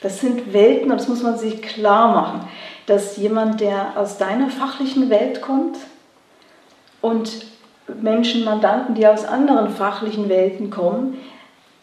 Das 0.00 0.20
sind 0.20 0.52
Welten, 0.52 0.90
und 0.90 0.98
das 0.98 1.08
muss 1.08 1.22
man 1.22 1.38
sich 1.38 1.62
klar 1.62 2.12
machen, 2.12 2.48
dass 2.86 3.16
jemand, 3.16 3.60
der 3.60 3.92
aus 3.96 4.18
deiner 4.18 4.50
fachlichen 4.50 5.10
Welt 5.10 5.40
kommt 5.40 5.76
und 7.00 7.46
Menschen, 8.00 8.44
Mandanten, 8.44 8.94
die 8.94 9.06
aus 9.06 9.24
anderen 9.24 9.70
fachlichen 9.70 10.28
Welten 10.28 10.70
kommen, 10.70 11.18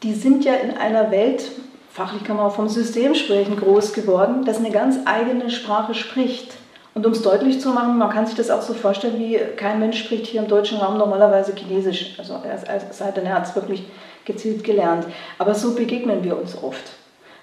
die 0.03 0.13
sind 0.13 0.45
ja 0.45 0.53
in 0.53 0.77
einer 0.77 1.11
Welt, 1.11 1.51
fachlich 1.89 2.23
kann 2.23 2.37
man 2.37 2.47
auch 2.47 2.55
vom 2.55 2.69
System 2.69 3.15
sprechen, 3.15 3.57
groß 3.57 3.93
geworden, 3.93 4.45
das 4.45 4.57
eine 4.57 4.71
ganz 4.71 4.99
eigene 5.05 5.49
Sprache 5.49 5.93
spricht. 5.93 6.53
Und 6.93 7.05
um 7.05 7.11
es 7.11 7.21
deutlich 7.21 7.59
zu 7.59 7.69
machen, 7.69 7.97
man 7.97 8.09
kann 8.09 8.25
sich 8.25 8.35
das 8.35 8.49
auch 8.49 8.61
so 8.61 8.73
vorstellen, 8.73 9.19
wie 9.19 9.37
kein 9.57 9.79
Mensch 9.79 9.99
spricht 9.99 10.27
hier 10.27 10.41
im 10.41 10.47
deutschen 10.47 10.77
Raum 10.77 10.97
normalerweise 10.97 11.53
Chinesisch. 11.53 12.15
Also 12.17 12.39
es 12.45 13.01
er 13.01 13.35
hat 13.35 13.45
es 13.45 13.55
wirklich 13.55 13.85
gezielt 14.23 14.63
gelernt. 14.63 15.05
Aber 15.37 15.55
so 15.55 15.75
begegnen 15.75 16.23
wir 16.23 16.39
uns 16.39 16.61
oft. 16.61 16.93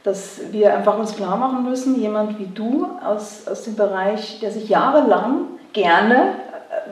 Dass 0.04 0.40
wir 0.50 0.74
einfach 0.74 0.98
uns 0.98 1.14
klar 1.14 1.36
machen 1.36 1.64
müssen, 1.64 2.00
jemand 2.00 2.38
wie 2.38 2.46
du 2.46 2.88
aus, 3.06 3.46
aus 3.46 3.64
dem 3.64 3.76
Bereich, 3.76 4.40
der 4.40 4.50
sich 4.50 4.68
jahrelang 4.68 5.44
gerne 5.74 6.34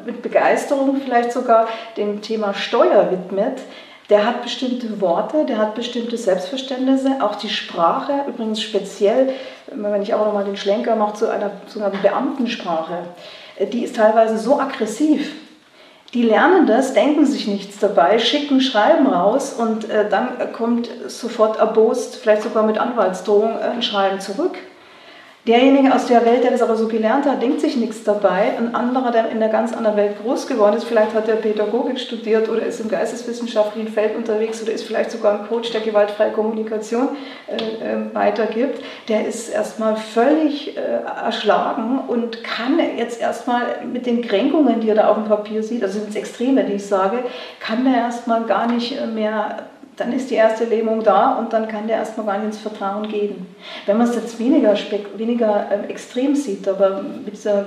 mit 0.07 0.23
Begeisterung 0.23 1.01
vielleicht 1.03 1.33
sogar 1.33 1.69
dem 1.97 2.23
Thema 2.23 2.55
Steuer 2.55 3.11
widmet, 3.11 3.61
der 4.11 4.27
hat 4.27 4.43
bestimmte 4.43 5.01
Worte, 5.01 5.45
der 5.47 5.59
hat 5.59 5.77
bestimmte 5.77 6.17
Selbstverständnisse, 6.17 7.19
auch 7.21 7.37
die 7.37 7.49
Sprache, 7.49 8.25
übrigens 8.27 8.61
speziell, 8.61 9.31
wenn 9.69 10.03
ich 10.03 10.13
auch 10.15 10.27
nochmal 10.27 10.45
den 10.45 10.57
Schlenker 10.57 10.97
mache 10.97 11.15
zu 11.15 11.29
einer 11.29 11.53
sogenannten 11.69 12.03
Beamtensprache, 12.03 13.05
äh, 13.57 13.67
die 13.67 13.85
ist 13.85 13.97
teilweise 13.97 14.37
so 14.39 14.59
aggressiv. 14.59 15.33
Die 16.13 16.25
lernen 16.25 16.67
das, 16.67 16.93
denken 16.93 17.25
sich 17.25 17.47
nichts 17.47 17.79
dabei, 17.79 18.19
schicken 18.19 18.61
Schreiben 18.61 19.07
raus 19.07 19.53
und 19.53 19.89
äh, 19.89 20.09
dann 20.09 20.53
kommt 20.53 20.91
sofort 21.07 21.61
erbost, 21.61 22.17
vielleicht 22.17 22.43
sogar 22.43 22.65
mit 22.65 22.79
Anwaltsdrohung, 22.79 23.57
ein 23.57 23.83
Schreiben 23.83 24.21
zurück. 24.21 24.59
Derjenige 25.47 25.95
aus 25.95 26.05
der 26.05 26.27
Welt, 26.27 26.45
der 26.45 26.51
das 26.51 26.61
aber 26.61 26.77
so 26.77 26.87
gelernt 26.87 27.25
hat, 27.25 27.41
denkt 27.41 27.63
sich 27.63 27.75
nichts 27.75 28.05
dabei. 28.05 28.59
Ein 28.59 28.75
anderer, 28.75 29.11
der 29.11 29.31
in 29.31 29.39
einer 29.39 29.49
ganz 29.49 29.73
anderen 29.73 29.97
Welt 29.97 30.23
groß 30.23 30.47
geworden 30.47 30.77
ist, 30.77 30.85
vielleicht 30.85 31.15
hat 31.15 31.29
er 31.29 31.37
Pädagogik 31.37 31.99
studiert 31.99 32.51
oder 32.51 32.61
ist 32.67 32.79
im 32.79 32.91
geisteswissenschaftlichen 32.91 33.89
Feld 33.89 34.15
unterwegs 34.17 34.63
oder 34.63 34.73
ist 34.73 34.85
vielleicht 34.85 35.11
sogar 35.11 35.41
ein 35.41 35.49
Coach, 35.49 35.71
der 35.71 35.81
gewaltfreie 35.81 36.33
Kommunikation 36.33 37.09
äh, 37.47 37.55
äh, 37.55 38.15
weitergibt, 38.15 38.85
der 39.09 39.27
ist 39.27 39.49
erstmal 39.49 39.97
völlig 39.97 40.77
äh, 40.77 40.81
erschlagen 41.25 42.01
und 42.07 42.45
kann 42.45 42.79
jetzt 42.99 43.19
erstmal 43.19 43.63
mit 43.91 44.05
den 44.05 44.21
Kränkungen, 44.21 44.81
die 44.81 44.91
er 44.91 44.97
da 44.97 45.09
auf 45.09 45.17
dem 45.17 45.25
Papier 45.25 45.63
sieht, 45.63 45.83
also 45.83 46.01
sind 46.01 46.11
es 46.11 46.17
Extreme, 46.17 46.65
die 46.65 46.75
ich 46.75 46.87
sage, 46.87 47.25
kann 47.61 47.87
er 47.87 48.03
erstmal 48.03 48.45
gar 48.45 48.71
nicht 48.71 48.95
mehr 49.15 49.70
dann 50.01 50.13
ist 50.15 50.31
die 50.31 50.35
erste 50.35 50.65
Lähmung 50.65 51.05
da 51.05 51.35
und 51.35 51.53
dann 51.53 51.69
kann 51.69 51.87
der 51.87 51.99
erstmal 51.99 52.27
gar 52.27 52.39
nicht 52.39 52.47
ins 52.47 52.59
Vertrauen 52.59 53.07
gehen. 53.07 53.47
Wenn 53.85 53.99
man 53.99 54.09
es 54.09 54.15
jetzt 54.15 54.39
weniger, 54.39 54.75
weniger 55.17 55.71
äh, 55.71 55.91
extrem 55.91 56.35
sieht, 56.35 56.67
aber 56.67 57.03
mit 57.03 57.35
dieser 57.35 57.67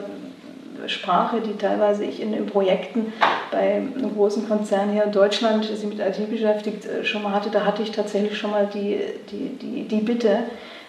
Sprache, 0.87 1.41
die 1.41 1.55
teilweise 1.55 2.03
ich 2.03 2.21
in 2.21 2.31
den 2.31 2.47
Projekten 2.47 3.13
bei 3.51 3.75
einem 3.75 4.15
großen 4.15 4.49
Konzern 4.49 4.91
hier 4.91 5.03
in 5.03 5.11
Deutschland, 5.11 5.69
der 5.69 5.75
sich 5.75 5.87
mit 5.87 5.99
IT 5.99 6.29
beschäftigt, 6.29 6.85
äh, 6.85 7.05
schon 7.05 7.21
mal 7.21 7.33
hatte. 7.33 7.51
Da 7.51 7.65
hatte 7.65 7.83
ich 7.83 7.91
tatsächlich 7.91 8.35
schon 8.35 8.51
mal 8.51 8.67
die, 8.73 8.99
die, 9.29 9.49
die, 9.61 9.87
die 9.87 10.01
Bitte, 10.01 10.39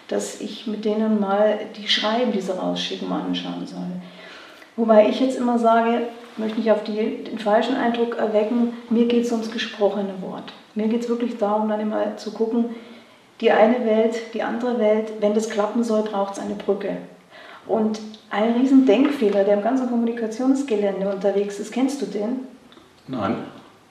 dass 0.07 0.41
ich 0.41 0.65
mit 0.65 0.83
denen 0.83 1.19
mal 1.19 1.59
die 1.77 1.87
Schreiben, 1.87 2.31
die 2.31 2.41
sie 2.41 2.57
rausschicken, 2.57 3.07
mal 3.07 3.21
anschauen 3.21 3.67
soll. 3.67 3.85
Wobei 4.75 5.07
ich 5.09 5.19
jetzt 5.19 5.37
immer 5.37 5.59
sage, 5.59 6.01
möchte 6.37 6.59
nicht 6.59 6.71
auf 6.71 6.83
die, 6.83 7.23
den 7.23 7.39
falschen 7.39 7.75
Eindruck 7.75 8.17
erwecken, 8.17 8.73
mir 8.89 9.07
geht 9.07 9.25
es 9.25 9.31
ums 9.31 9.51
gesprochene 9.51 10.21
Wort. 10.21 10.53
Mir 10.75 10.87
geht 10.87 11.03
es 11.03 11.09
wirklich 11.09 11.37
darum, 11.37 11.69
dann 11.69 11.79
immer 11.79 12.17
zu 12.17 12.31
gucken, 12.31 12.75
die 13.41 13.51
eine 13.51 13.85
Welt, 13.85 14.33
die 14.33 14.43
andere 14.43 14.79
Welt, 14.79 15.13
wenn 15.19 15.33
das 15.33 15.49
klappen 15.49 15.83
soll, 15.83 16.03
braucht 16.03 16.33
es 16.33 16.39
eine 16.39 16.55
Brücke. 16.55 16.97
Und 17.67 17.99
ein 18.29 18.53
riesen 18.53 18.85
Denkfehler, 18.85 19.43
der 19.43 19.55
im 19.55 19.63
ganzen 19.63 19.89
Kommunikationsgelände 19.89 21.09
unterwegs 21.09 21.59
ist, 21.59 21.73
kennst 21.73 22.01
du 22.01 22.05
den? 22.05 22.47
Nein. 23.07 23.37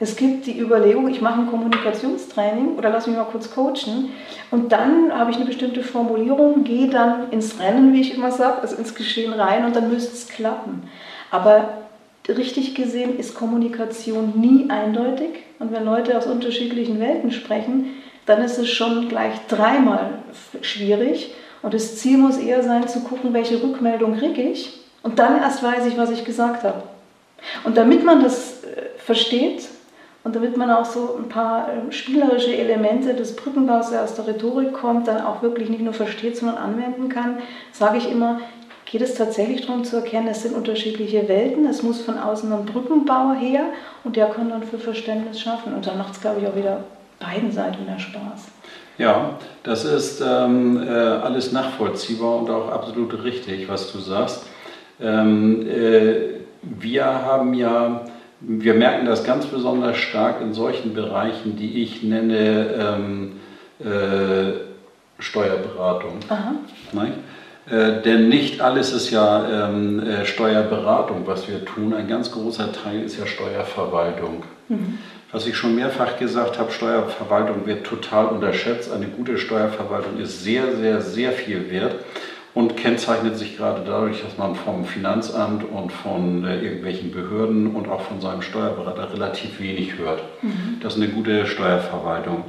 Es 0.00 0.16
gibt 0.16 0.46
die 0.46 0.58
Überlegung, 0.58 1.08
ich 1.08 1.20
mache 1.20 1.40
ein 1.40 1.46
Kommunikationstraining 1.46 2.76
oder 2.76 2.90
lass 2.90 3.06
mich 3.06 3.16
mal 3.16 3.24
kurz 3.24 3.54
coachen 3.54 4.10
und 4.50 4.72
dann 4.72 5.16
habe 5.16 5.30
ich 5.30 5.36
eine 5.36 5.46
bestimmte 5.46 5.82
Formulierung, 5.82 6.64
gehe 6.64 6.88
dann 6.88 7.30
ins 7.30 7.60
Rennen, 7.60 7.92
wie 7.92 8.00
ich 8.00 8.14
immer 8.14 8.32
sage, 8.32 8.60
also 8.60 8.76
ins 8.76 8.94
Geschehen 8.94 9.32
rein 9.32 9.64
und 9.64 9.76
dann 9.76 9.90
müsste 9.90 10.12
es 10.12 10.28
klappen. 10.28 10.82
Aber 11.30 11.83
richtig 12.28 12.74
gesehen 12.74 13.18
ist 13.18 13.34
Kommunikation 13.34 14.40
nie 14.40 14.70
eindeutig 14.70 15.30
und 15.58 15.72
wenn 15.72 15.84
Leute 15.84 16.16
aus 16.16 16.26
unterschiedlichen 16.26 17.00
Welten 17.00 17.30
sprechen, 17.30 17.90
dann 18.26 18.42
ist 18.42 18.58
es 18.58 18.70
schon 18.70 19.08
gleich 19.08 19.34
dreimal 19.48 20.18
schwierig. 20.62 21.34
Und 21.62 21.74
das 21.74 21.96
Ziel 21.96 22.18
muss 22.18 22.38
eher 22.38 22.62
sein, 22.62 22.88
zu 22.88 23.00
gucken, 23.00 23.32
welche 23.32 23.62
Rückmeldung 23.62 24.18
kriege 24.18 24.42
ich. 24.42 24.80
Und 25.02 25.18
dann 25.18 25.38
erst 25.38 25.62
weiß 25.62 25.86
ich, 25.86 25.96
was 25.96 26.10
ich 26.10 26.24
gesagt 26.24 26.64
habe. 26.64 26.82
Und 27.64 27.76
damit 27.76 28.04
man 28.04 28.22
das 28.22 28.64
äh, 28.64 28.98
versteht 28.98 29.68
und 30.24 30.34
damit 30.34 30.56
man 30.56 30.70
auch 30.70 30.86
so 30.86 31.16
ein 31.18 31.28
paar 31.28 31.68
ähm, 31.70 31.92
spielerische 31.92 32.56
Elemente 32.56 33.14
des 33.14 33.36
Brückenbaus, 33.36 33.90
der 33.90 34.02
aus 34.02 34.14
der 34.14 34.26
Rhetorik 34.26 34.72
kommt, 34.72 35.08
dann 35.08 35.20
auch 35.20 35.42
wirklich 35.42 35.68
nicht 35.68 35.82
nur 35.82 35.92
versteht, 35.92 36.38
sondern 36.38 36.56
anwenden 36.56 37.10
kann, 37.10 37.38
sage 37.72 37.98
ich 37.98 38.10
immer, 38.10 38.40
geht 38.86 39.00
es 39.00 39.14
tatsächlich 39.14 39.66
darum 39.66 39.84
zu 39.84 39.96
erkennen, 39.96 40.28
es 40.28 40.42
sind 40.42 40.54
unterschiedliche 40.54 41.28
Welten, 41.28 41.66
es 41.66 41.82
muss 41.82 42.02
von 42.02 42.18
außen 42.18 42.52
ein 42.52 42.66
Brückenbauer 42.66 43.34
her 43.34 43.64
und 44.04 44.16
der 44.16 44.26
kann 44.26 44.50
dann 44.50 44.62
für 44.62 44.78
Verständnis 44.78 45.40
schaffen. 45.40 45.74
Und 45.74 45.86
dann 45.86 45.98
macht 45.98 46.14
es, 46.14 46.20
glaube 46.20 46.40
ich, 46.40 46.46
auch 46.46 46.56
wieder 46.56 46.84
beiden 47.18 47.50
Seiten 47.50 47.84
mehr 47.86 47.98
Spaß. 47.98 48.48
Ja, 48.98 49.38
das 49.64 49.84
ist 49.84 50.22
ähm, 50.24 50.80
äh, 50.80 50.90
alles 50.90 51.50
nachvollziehbar 51.50 52.36
und 52.36 52.50
auch 52.50 52.70
absolut 52.70 53.24
richtig, 53.24 53.68
was 53.68 53.92
du 53.92 53.98
sagst. 53.98 54.46
Ähm, 55.00 55.66
äh, 55.68 56.14
wir 56.62 57.04
haben 57.04 57.54
ja, 57.54 58.02
wir 58.40 58.74
merken 58.74 59.06
das 59.06 59.24
ganz 59.24 59.46
besonders 59.46 59.96
stark 59.96 60.40
in 60.40 60.54
solchen 60.54 60.94
Bereichen, 60.94 61.56
die 61.56 61.82
ich 61.82 62.02
nenne 62.04 62.68
ähm, 62.78 63.32
äh, 63.80 64.52
Steuerberatung. 65.18 66.20
Äh, 67.70 68.02
denn 68.02 68.28
nicht 68.28 68.60
alles 68.60 68.92
ist 68.92 69.10
ja 69.10 69.68
ähm, 69.68 70.00
äh, 70.00 70.26
Steuerberatung, 70.26 71.22
was 71.26 71.48
wir 71.48 71.64
tun. 71.64 71.94
Ein 71.94 72.08
ganz 72.08 72.30
großer 72.30 72.72
Teil 72.72 73.02
ist 73.02 73.18
ja 73.18 73.26
Steuerverwaltung. 73.26 74.42
Mhm. 74.68 74.98
Was 75.32 75.46
ich 75.46 75.56
schon 75.56 75.74
mehrfach 75.74 76.18
gesagt 76.18 76.58
habe, 76.58 76.70
Steuerverwaltung 76.70 77.66
wird 77.66 77.84
total 77.84 78.26
unterschätzt. 78.26 78.92
Eine 78.92 79.06
gute 79.06 79.38
Steuerverwaltung 79.38 80.18
ist 80.18 80.44
sehr, 80.44 80.76
sehr, 80.76 81.00
sehr 81.00 81.32
viel 81.32 81.70
wert 81.70 81.96
und 82.54 82.76
kennzeichnet 82.76 83.36
sich 83.36 83.56
gerade 83.56 83.82
dadurch, 83.84 84.22
dass 84.22 84.38
man 84.38 84.54
vom 84.54 84.84
Finanzamt 84.84 85.64
und 85.64 85.90
von 85.90 86.44
äh, 86.44 86.60
irgendwelchen 86.60 87.10
Behörden 87.10 87.74
und 87.74 87.88
auch 87.88 88.02
von 88.02 88.20
seinem 88.20 88.42
Steuerberater 88.42 89.12
relativ 89.12 89.58
wenig 89.58 89.98
hört. 89.98 90.22
Mhm. 90.42 90.78
Das 90.80 90.94
ist 90.94 91.02
eine 91.02 91.10
gute 91.10 91.46
Steuerverwaltung. 91.46 92.44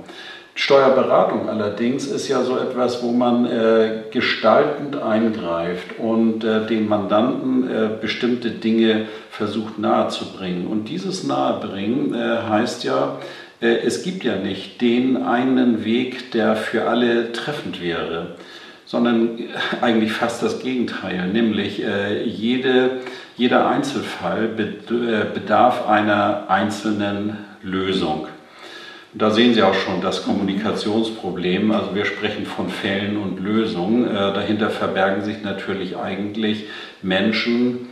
Steuerberatung 0.57 1.49
allerdings 1.49 2.07
ist 2.07 2.29
ja 2.29 2.41
so 2.43 2.57
etwas, 2.57 3.03
wo 3.03 3.11
man 3.11 3.45
äh, 3.45 4.03
gestaltend 4.09 4.95
eingreift 4.95 5.99
und 5.99 6.45
äh, 6.45 6.65
dem 6.65 6.87
Mandanten 6.87 7.69
äh, 7.69 7.89
bestimmte 7.99 8.51
Dinge 8.51 9.07
versucht 9.29 9.79
nahezubringen. 9.79 10.65
Und 10.67 10.85
dieses 10.85 11.25
Nahebringen 11.25 12.15
äh, 12.15 12.37
heißt 12.49 12.85
ja, 12.85 13.17
äh, 13.59 13.79
es 13.85 14.03
gibt 14.03 14.23
ja 14.23 14.37
nicht 14.37 14.79
den 14.79 15.23
einen 15.23 15.83
Weg, 15.83 16.31
der 16.31 16.55
für 16.55 16.87
alle 16.87 17.33
treffend 17.33 17.81
wäre, 17.81 18.35
sondern 18.85 19.37
eigentlich 19.81 20.13
fast 20.13 20.41
das 20.41 20.61
Gegenteil, 20.61 21.27
nämlich 21.27 21.83
äh, 21.83 22.23
jede, 22.23 23.01
jeder 23.35 23.67
Einzelfall 23.67 24.47
bedarf 25.33 25.85
einer 25.89 26.45
einzelnen 26.47 27.39
Lösung. 27.61 28.27
Da 29.17 29.31
sehen 29.31 29.53
Sie 29.53 29.63
auch 29.63 29.73
schon 29.73 30.01
das 30.01 30.23
Kommunikationsproblem. 30.23 31.71
Also 31.71 31.95
wir 31.95 32.03
sprechen 32.03 32.45
von 32.45 32.69
Fällen 32.69 33.15
und 33.15 33.39
Lösungen. 33.39 34.05
Äh, 34.05 34.33
dahinter 34.33 34.69
verbergen 34.69 35.23
sich 35.23 35.41
natürlich 35.41 35.95
eigentlich 35.95 36.65
Menschen, 37.01 37.87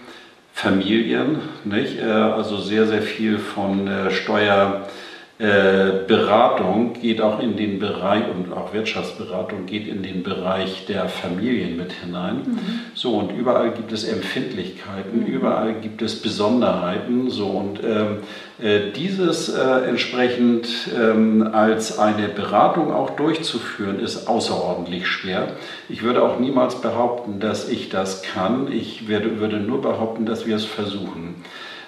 Familien, 0.53 1.38
nicht? 1.63 1.97
Äh, 1.97 2.03
also 2.03 2.57
sehr, 2.57 2.88
sehr 2.88 3.01
viel 3.01 3.38
von 3.39 3.88
äh, 3.88 4.12
Steuer. 4.12 4.89
Äh, 5.39 6.05
Beratung 6.07 6.93
geht 6.93 7.19
auch 7.19 7.39
in 7.39 7.57
den 7.57 7.79
Bereich 7.79 8.23
und 8.29 8.53
auch 8.53 8.71
Wirtschaftsberatung 8.71 9.65
geht 9.65 9.87
in 9.87 10.03
den 10.03 10.21
Bereich 10.21 10.85
der 10.85 11.09
Familien 11.09 11.75
mit 11.75 11.91
hinein. 11.91 12.35
Mhm. 12.45 12.79
So 12.93 13.17
und 13.17 13.31
überall 13.31 13.71
gibt 13.71 13.91
es 13.91 14.03
Empfindlichkeiten, 14.03 15.21
mhm. 15.21 15.25
überall 15.25 15.73
gibt 15.73 16.03
es 16.03 16.21
Besonderheiten. 16.21 17.31
So 17.31 17.47
und 17.47 17.79
ähm, 17.83 18.17
äh, 18.61 18.91
dieses 18.95 19.49
äh, 19.49 19.89
entsprechend 19.89 20.67
ähm, 20.95 21.49
als 21.51 21.97
eine 21.97 22.27
Beratung 22.27 22.93
auch 22.93 23.09
durchzuführen, 23.09 23.99
ist 23.99 24.27
außerordentlich 24.27 25.07
schwer. 25.07 25.53
Ich 25.89 26.03
würde 26.03 26.21
auch 26.21 26.39
niemals 26.39 26.79
behaupten, 26.79 27.39
dass 27.39 27.67
ich 27.67 27.89
das 27.89 28.21
kann. 28.21 28.71
Ich 28.71 29.07
werde, 29.07 29.39
würde 29.39 29.57
nur 29.57 29.81
behaupten, 29.81 30.27
dass 30.27 30.45
wir 30.45 30.55
es 30.55 30.65
versuchen. 30.65 31.43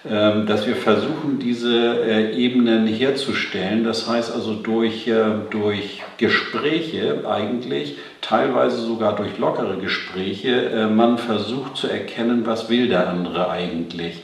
Ähm, 0.08 0.46
dass 0.46 0.68
wir 0.68 0.76
versuchen, 0.76 1.40
diese 1.40 1.74
äh, 2.04 2.36
Ebenen 2.36 2.86
herzustellen. 2.86 3.84
Das 3.84 4.08
heißt 4.08 4.32
also 4.32 4.54
durch, 4.54 5.08
äh, 5.08 5.24
durch 5.50 6.04
Gespräche 6.18 7.24
eigentlich, 7.28 7.98
teilweise 8.22 8.78
sogar 8.78 9.16
durch 9.16 9.40
lockere 9.40 9.78
Gespräche, 9.78 10.70
äh, 10.70 10.86
man 10.86 11.18
versucht 11.18 11.76
zu 11.76 11.88
erkennen, 11.88 12.46
was 12.46 12.70
will 12.70 12.88
der 12.88 13.10
andere 13.10 13.50
eigentlich. 13.50 14.22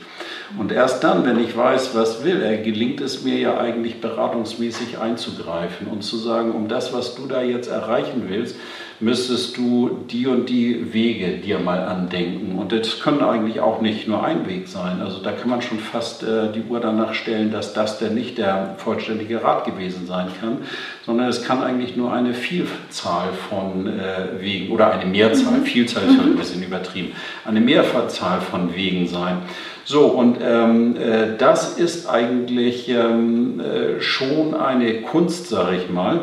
Und 0.56 0.70
erst 0.70 1.02
dann, 1.02 1.24
wenn 1.26 1.42
ich 1.42 1.56
weiß, 1.56 1.96
was 1.96 2.22
will 2.22 2.42
er, 2.42 2.58
gelingt 2.58 3.00
es 3.00 3.24
mir 3.24 3.38
ja 3.38 3.58
eigentlich 3.58 4.00
beratungsmäßig 4.00 4.98
einzugreifen 4.98 5.88
und 5.88 6.02
zu 6.02 6.16
sagen, 6.16 6.52
um 6.52 6.68
das, 6.68 6.92
was 6.92 7.16
du 7.16 7.26
da 7.26 7.42
jetzt 7.42 7.68
erreichen 7.68 8.26
willst, 8.28 8.54
müsstest 9.02 9.56
du 9.56 10.04
die 10.10 10.26
und 10.26 10.48
die 10.48 10.92
Wege 10.92 11.38
dir 11.38 11.58
mal 11.58 11.80
andenken. 11.80 12.56
Und 12.56 12.72
das 12.72 13.00
können 13.00 13.20
eigentlich 13.20 13.60
auch 13.60 13.80
nicht 13.80 14.06
nur 14.06 14.24
ein 14.24 14.48
Weg 14.48 14.68
sein. 14.68 15.00
Also 15.00 15.18
da 15.18 15.32
kann 15.32 15.50
man 15.50 15.60
schon 15.60 15.78
fast 15.78 16.22
äh, 16.22 16.52
die 16.52 16.62
Uhr 16.62 16.78
danach 16.78 17.12
stellen, 17.12 17.50
dass 17.50 17.74
das 17.74 17.98
denn 17.98 18.14
nicht 18.14 18.38
der 18.38 18.76
vollständige 18.78 19.42
Rat 19.42 19.64
gewesen 19.64 20.06
sein 20.06 20.28
kann, 20.40 20.58
sondern 21.04 21.28
es 21.28 21.42
kann 21.42 21.62
eigentlich 21.62 21.96
nur 21.96 22.12
eine 22.12 22.32
Vielzahl 22.32 23.30
von 23.50 23.88
äh, 23.88 24.40
Wegen 24.40 24.72
oder 24.72 24.92
eine 24.92 25.04
Mehrzahl, 25.04 25.58
mhm. 25.58 25.64
Vielzahl 25.64 26.04
ist 26.04 26.20
ein 26.20 26.36
bisschen 26.36 26.62
übertrieben, 26.62 27.12
eine 27.44 27.60
Mehrzahl 27.60 28.40
von 28.40 28.74
Wegen 28.74 29.08
sein. 29.08 29.38
So, 29.84 30.06
und 30.06 30.38
ähm, 30.40 30.96
äh, 30.96 31.36
das 31.36 31.76
ist 31.76 32.08
eigentlich 32.08 32.88
ähm, 32.88 33.58
äh, 33.58 34.00
schon 34.00 34.54
eine 34.54 35.02
Kunst, 35.02 35.48
sage 35.48 35.76
ich 35.76 35.90
mal 35.90 36.20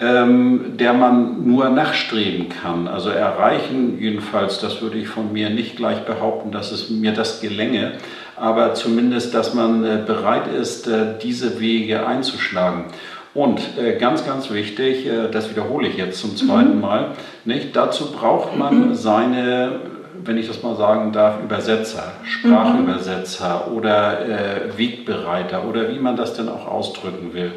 ähm, 0.00 0.76
der 0.76 0.92
man 0.92 1.46
nur 1.46 1.68
nachstreben 1.68 2.48
kann. 2.48 2.88
Also 2.88 3.10
erreichen, 3.10 3.98
jedenfalls, 4.00 4.58
das 4.58 4.82
würde 4.82 4.98
ich 4.98 5.08
von 5.08 5.32
mir 5.32 5.50
nicht 5.50 5.76
gleich 5.76 6.04
behaupten, 6.04 6.50
dass 6.50 6.72
es 6.72 6.90
mir 6.90 7.12
das 7.12 7.40
gelänge, 7.40 7.92
aber 8.36 8.74
zumindest, 8.74 9.34
dass 9.34 9.54
man 9.54 9.84
äh, 9.84 10.02
bereit 10.04 10.48
ist, 10.48 10.88
äh, 10.88 11.18
diese 11.22 11.60
Wege 11.60 12.06
einzuschlagen. 12.06 12.86
Und 13.34 13.60
äh, 13.78 13.96
ganz, 13.98 14.26
ganz 14.26 14.50
wichtig, 14.50 15.06
äh, 15.06 15.28
das 15.30 15.50
wiederhole 15.50 15.88
ich 15.88 15.96
jetzt 15.96 16.20
zum 16.20 16.36
zweiten 16.36 16.76
mhm. 16.76 16.80
Mal, 16.80 17.08
nicht? 17.44 17.74
dazu 17.76 18.12
braucht 18.12 18.56
man 18.56 18.88
mhm. 18.88 18.94
seine 18.94 19.80
wenn 20.26 20.38
ich 20.38 20.46
das 20.46 20.62
mal 20.62 20.76
sagen 20.76 21.12
darf, 21.12 21.42
Übersetzer, 21.42 22.12
Sprachübersetzer 22.22 23.66
mhm. 23.68 23.76
oder 23.76 24.26
äh, 24.26 24.78
Wegbereiter 24.78 25.68
oder 25.68 25.90
wie 25.90 25.98
man 25.98 26.16
das 26.16 26.34
denn 26.34 26.48
auch 26.48 26.66
ausdrücken 26.66 27.34
will. 27.34 27.52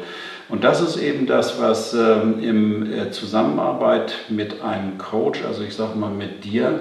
Und 0.48 0.64
das 0.64 0.80
ist 0.80 0.96
eben 0.96 1.26
das, 1.26 1.60
was 1.60 1.92
ähm, 1.94 2.42
in 2.42 2.92
äh, 2.92 3.10
Zusammenarbeit 3.10 4.14
mit 4.28 4.62
einem 4.62 4.96
Coach, 4.98 5.44
also 5.44 5.62
ich 5.62 5.74
sage 5.74 5.98
mal 5.98 6.10
mit 6.10 6.44
dir, 6.44 6.80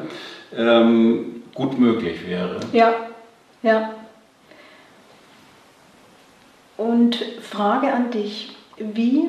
ähm, 0.56 1.44
gut 1.54 1.78
möglich 1.78 2.28
wäre. 2.28 2.60
Ja, 2.72 2.94
ja. 3.64 3.94
Und 6.78 7.16
Frage 7.42 7.92
an 7.92 8.12
dich, 8.12 8.56
wie 8.78 9.24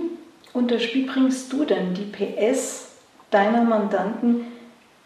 unter 0.53 0.77
bringst 0.77 1.53
du 1.53 1.65
denn 1.65 1.95
die 1.95 2.05
PS 2.05 2.93
deiner 3.31 3.65
Mandanten 3.65 4.45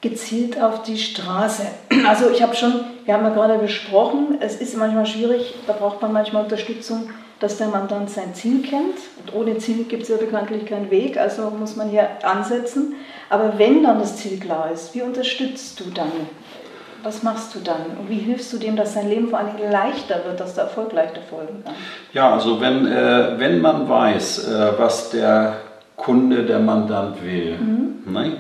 gezielt 0.01 0.61
auf 0.61 0.83
die 0.83 0.99
Straße? 0.99 1.67
Also 2.07 2.31
ich 2.31 2.43
habe 2.43 2.55
schon 2.57 2.85
wir 3.05 3.15
haben 3.15 3.25
ja 3.25 3.31
gerade 3.31 3.59
besprochen, 3.59 4.39
es 4.41 4.57
ist 4.57 4.77
manchmal 4.77 5.07
schwierig, 5.07 5.55
da 5.67 5.73
braucht 5.73 6.01
man 6.03 6.13
manchmal 6.13 6.45
Unterstützung, 6.45 7.11
dass 7.43 7.59
der 7.59 7.69
Mandant 7.69 8.09
sein 8.09 8.35
Ziel 8.35 8.63
kennt. 8.63 8.97
Und 9.19 9.35
ohne 9.35 9.59
Ziel 9.59 9.85
gibt 9.85 10.05
es 10.05 10.09
ja 10.09 10.17
bekanntlich 10.17 10.65
keinen 10.65 10.91
Weg, 10.91 11.19
also 11.19 11.51
muss 11.51 11.75
man 11.75 11.89
hier 11.89 12.09
ansetzen. 12.23 12.95
Aber 13.29 13.59
wenn 13.59 13.83
dann 13.83 13.99
das 13.99 14.17
Ziel 14.17 14.39
klar 14.39 14.71
ist, 14.73 14.95
wie 14.95 15.03
unterstützt 15.03 15.81
du 15.81 15.85
dann? 15.93 16.13
Was 17.03 17.25
machst 17.25 17.53
du 17.57 17.59
dann? 17.59 17.99
Und 17.99 18.09
wie 18.09 18.19
hilfst 18.19 18.53
du 18.53 18.59
dem, 18.59 18.77
dass 18.77 18.95
sein 18.95 19.09
Leben 19.09 19.29
vor 19.29 19.41
allen 19.41 19.57
Dingen 19.57 19.73
leichter 19.73 20.25
wird, 20.25 20.39
dass 20.39 20.55
der 20.55 20.65
Erfolg 20.65 20.93
leichter 20.93 21.21
folgen 21.21 21.65
kann? 21.65 21.75
Ja, 22.13 22.33
also 22.33 22.61
wenn, 22.61 22.87
äh, 22.87 23.39
wenn 23.39 23.61
man 23.61 23.89
weiß, 23.89 24.47
äh, 24.47 24.73
was 24.79 25.11
der 25.11 25.57
Kunde, 25.97 26.45
der 26.45 26.61
Mandant 26.61 27.21
will, 27.25 27.59
mhm. 27.59 28.13
ne? 28.13 28.37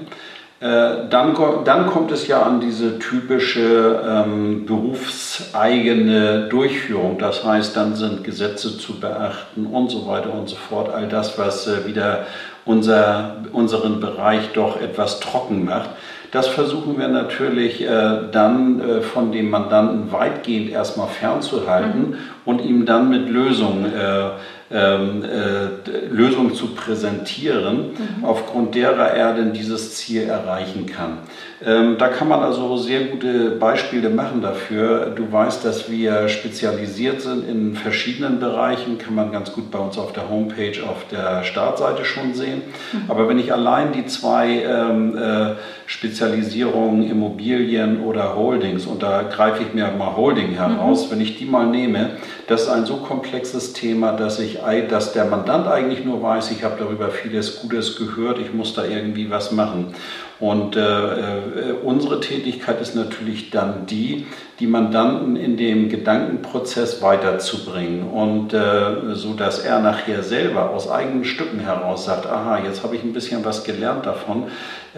Äh, 0.62 1.09
dann, 1.11 1.35
dann 1.64 1.87
kommt 1.87 2.12
es 2.12 2.29
ja 2.29 2.42
an 2.42 2.61
diese 2.61 3.01
typische 3.01 4.01
ähm, 4.09 4.64
berufseigene 4.64 6.46
Durchführung. 6.48 7.18
Das 7.18 7.44
heißt, 7.44 7.77
dann 7.77 7.96
sind 7.96 8.22
Gesetze 8.22 8.79
zu 8.79 9.01
beachten 9.01 9.66
und 9.66 9.90
so 9.90 10.07
weiter 10.07 10.33
und 10.33 10.48
so 10.48 10.55
fort. 10.55 10.94
All 10.94 11.09
das, 11.09 11.37
was 11.37 11.66
äh, 11.66 11.85
wieder 11.85 12.27
unser, 12.64 13.38
unseren 13.53 13.98
Bereich 13.98 14.53
doch 14.55 14.81
etwas 14.81 15.18
trocken 15.18 15.64
macht. 15.64 15.90
Das 16.31 16.46
versuchen 16.46 16.96
wir 16.96 17.09
natürlich 17.09 17.83
äh, 17.83 17.88
dann 18.31 18.81
äh, 18.81 19.01
von 19.03 19.33
dem 19.33 19.51
Mandanten 19.51 20.12
weitgehend 20.12 20.70
erstmal 20.70 21.09
fernzuhalten 21.09 22.11
mhm. 22.11 22.16
und 22.44 22.61
ihm 22.61 22.87
dann 22.87 23.11
mit 23.11 23.29
Lösungen 23.29 23.87
äh, 23.87 24.31
ähm, 24.72 25.24
äh, 25.24 26.06
Lösung 26.11 26.54
zu 26.54 26.74
präsentieren, 26.74 27.90
mhm. 27.90 28.24
aufgrund 28.24 28.74
derer 28.74 29.08
er 29.11 29.35
denn 29.35 29.52
dieses 29.52 29.94
Ziel 29.96 30.22
erreichen 30.22 30.87
kann. 30.87 31.18
Ähm, 31.64 31.96
da 31.98 32.09
kann 32.09 32.29
man 32.29 32.40
also 32.40 32.77
sehr 32.77 33.05
gute 33.05 33.51
Beispiele 33.53 34.11
machen 34.11 34.42
dafür. 34.42 35.12
Du 35.14 35.31
weißt, 35.31 35.64
dass 35.64 35.90
wir 35.90 36.29
spezialisiert 36.29 37.20
sind 37.20 37.48
in 37.48 37.77
verschiedenen 37.77 38.40
Bereichen, 38.40 38.98
kann 38.98 39.14
man 39.14 39.31
ganz 39.31 39.53
gut 39.53 39.70
bei 39.70 39.79
uns 39.79 39.96
auf 39.96 40.12
der 40.12 40.29
Homepage 40.29 40.83
auf 40.88 41.07
der 41.11 41.44
Startseite 41.44 42.05
schon 42.05 42.35
sehen. 42.35 42.62
Mhm. 42.92 43.03
Aber 43.09 43.29
wenn 43.29 43.38
ich 43.38 43.53
allein 43.53 43.92
die 43.92 44.07
zwei 44.07 44.62
ähm, 44.62 45.16
äh, 45.16 45.55
Spezialisierungen 45.87 47.09
Immobilien 47.09 48.03
oder 48.03 48.35
Holdings, 48.35 48.87
und 48.87 49.03
da 49.03 49.22
greife 49.22 49.62
ich 49.62 49.72
mir 49.75 49.88
mal 49.96 50.16
Holding 50.16 50.53
heraus, 50.53 51.07
mhm. 51.07 51.12
wenn 51.12 51.20
ich 51.20 51.38
die 51.38 51.44
mal 51.44 51.66
nehme, 51.66 52.11
das 52.48 52.62
ist 52.62 52.68
ein 52.70 52.87
so 52.87 52.96
komplexes 52.96 53.72
Thema, 53.72 54.12
dass, 54.12 54.40
ich, 54.40 54.59
dass 54.88 55.12
der 55.12 55.27
Mandant 55.27 55.68
eigentlich 55.68 56.05
nur 56.05 56.22
weiß, 56.22 56.51
ich 56.51 56.64
habe 56.64 56.75
darüber 56.79 57.09
vieles 57.11 57.61
Gutes 57.61 57.96
gehört, 57.96 58.38
ich 58.38 58.53
muss 58.53 58.75
da 58.75 58.85
irgendwie 58.85 59.31
was 59.31 59.53
machen. 59.53 59.94
Und 60.42 60.74
äh, 60.74 60.81
äh, 60.81 61.72
unsere 61.85 62.18
Tätigkeit 62.18 62.81
ist 62.81 62.96
natürlich 62.96 63.50
dann 63.50 63.87
die, 63.87 64.26
die 64.59 64.66
Mandanten 64.66 65.37
in 65.37 65.57
dem 65.57 65.88
Gedankenprozess 65.88 67.00
weiterzubringen 67.00 68.09
und 68.09 68.52
äh, 68.52 69.14
so, 69.14 69.35
dass 69.35 69.61
er 69.61 69.78
nachher 69.78 70.24
selber 70.24 70.70
aus 70.70 70.90
eigenen 70.90 71.24
Stücken 71.24 71.61
heraus 71.61 72.07
sagt, 72.07 72.26
aha, 72.26 72.59
jetzt 72.59 72.83
habe 72.83 72.96
ich 72.96 73.05
ein 73.05 73.12
bisschen 73.12 73.44
was 73.44 73.62
gelernt 73.62 74.05
davon, 74.05 74.48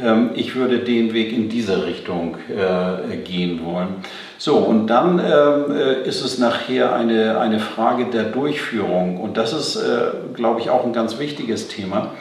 ähm, 0.02 0.30
ich 0.34 0.56
würde 0.56 0.78
den 0.78 1.12
Weg 1.12 1.30
in 1.30 1.50
diese 1.50 1.84
Richtung 1.84 2.38
äh, 2.48 3.18
gehen 3.18 3.66
wollen. 3.66 3.96
So, 4.38 4.56
und 4.56 4.86
dann 4.86 5.18
ähm, 5.18 5.76
äh, 5.76 6.08
ist 6.08 6.24
es 6.24 6.38
nachher 6.38 6.94
eine, 6.94 7.38
eine 7.38 7.60
Frage 7.60 8.06
der 8.06 8.24
Durchführung 8.24 9.20
und 9.20 9.36
das 9.36 9.52
ist, 9.52 9.76
äh, 9.76 10.32
glaube 10.32 10.60
ich, 10.60 10.70
auch 10.70 10.86
ein 10.86 10.94
ganz 10.94 11.18
wichtiges 11.18 11.68
Thema. 11.68 12.12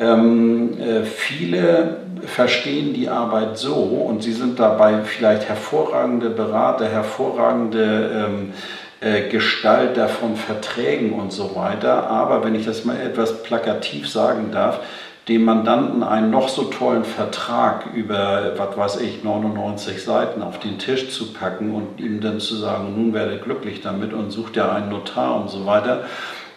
Ähm, 0.00 0.78
äh, 0.78 1.02
viele 1.02 1.96
verstehen 2.26 2.94
die 2.94 3.08
Arbeit 3.08 3.58
so 3.58 3.74
und 3.74 4.22
sie 4.22 4.32
sind 4.32 4.58
dabei 4.58 5.02
vielleicht 5.02 5.48
hervorragende 5.48 6.30
Berater, 6.30 6.86
hervorragende 6.86 8.26
ähm, 8.28 8.52
äh, 9.00 9.28
Gestalter 9.28 10.08
von 10.08 10.36
Verträgen 10.36 11.12
und 11.12 11.32
so 11.32 11.54
weiter. 11.54 12.08
Aber 12.10 12.44
wenn 12.44 12.54
ich 12.54 12.66
das 12.66 12.84
mal 12.84 13.00
etwas 13.00 13.42
plakativ 13.42 14.08
sagen 14.08 14.50
darf, 14.52 14.80
dem 15.28 15.44
Mandanten 15.44 16.02
einen 16.02 16.30
noch 16.30 16.48
so 16.48 16.64
tollen 16.64 17.04
Vertrag 17.04 17.86
über, 17.94 18.54
was 18.56 18.76
weiß 18.76 19.00
ich, 19.02 19.22
99 19.22 20.02
Seiten 20.02 20.42
auf 20.42 20.58
den 20.58 20.78
Tisch 20.78 21.10
zu 21.10 21.34
packen 21.34 21.74
und 21.74 22.00
ihm 22.00 22.20
dann 22.20 22.40
zu 22.40 22.56
sagen, 22.56 22.94
nun 22.96 23.12
werde 23.12 23.36
glücklich 23.38 23.82
damit 23.82 24.14
und 24.14 24.30
sucht 24.30 24.56
ja 24.56 24.72
einen 24.72 24.88
Notar 24.88 25.38
und 25.40 25.50
so 25.50 25.66
weiter 25.66 26.04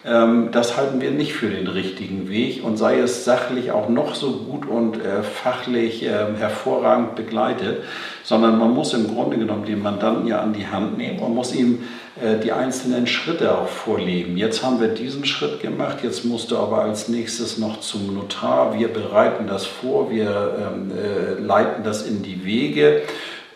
das 0.04 0.76
halten 0.76 1.00
wir 1.00 1.12
nicht 1.12 1.32
für 1.32 1.48
den 1.48 1.68
richtigen 1.68 2.28
Weg 2.28 2.64
und 2.64 2.76
sei 2.76 2.98
es 2.98 3.24
sachlich 3.24 3.70
auch 3.70 3.88
noch 3.88 4.16
so 4.16 4.32
gut 4.32 4.66
und 4.66 4.96
äh, 4.96 5.22
fachlich 5.22 6.02
ähm, 6.02 6.34
hervorragend 6.36 7.14
begleitet, 7.14 7.84
sondern 8.24 8.58
man 8.58 8.74
muss 8.74 8.94
im 8.94 9.14
Grunde 9.14 9.38
genommen 9.38 9.64
den 9.64 9.80
Mandanten 9.80 10.26
ja 10.26 10.40
an 10.40 10.54
die 10.54 10.66
Hand 10.66 10.98
nehmen 10.98 11.20
und 11.20 11.36
muss 11.36 11.54
ihm 11.54 11.84
äh, 12.20 12.38
die 12.38 12.50
einzelnen 12.50 13.06
Schritte 13.06 13.56
auch 13.56 13.68
vorleben. 13.68 14.36
Jetzt 14.36 14.64
haben 14.64 14.80
wir 14.80 14.88
diesen 14.88 15.24
Schritt 15.24 15.60
gemacht, 15.60 15.98
jetzt 16.02 16.24
musst 16.24 16.50
du 16.50 16.58
aber 16.58 16.82
als 16.82 17.08
nächstes 17.08 17.58
noch 17.58 17.78
zum 17.78 18.12
Notar. 18.14 18.76
Wir 18.76 18.88
bereiten 18.88 19.46
das 19.46 19.66
vor, 19.66 20.10
wir 20.10 20.56
ähm, 20.58 20.90
äh, 20.90 21.40
leiten 21.40 21.84
das 21.84 22.02
in 22.02 22.22
die 22.22 22.44
Wege. 22.44 23.02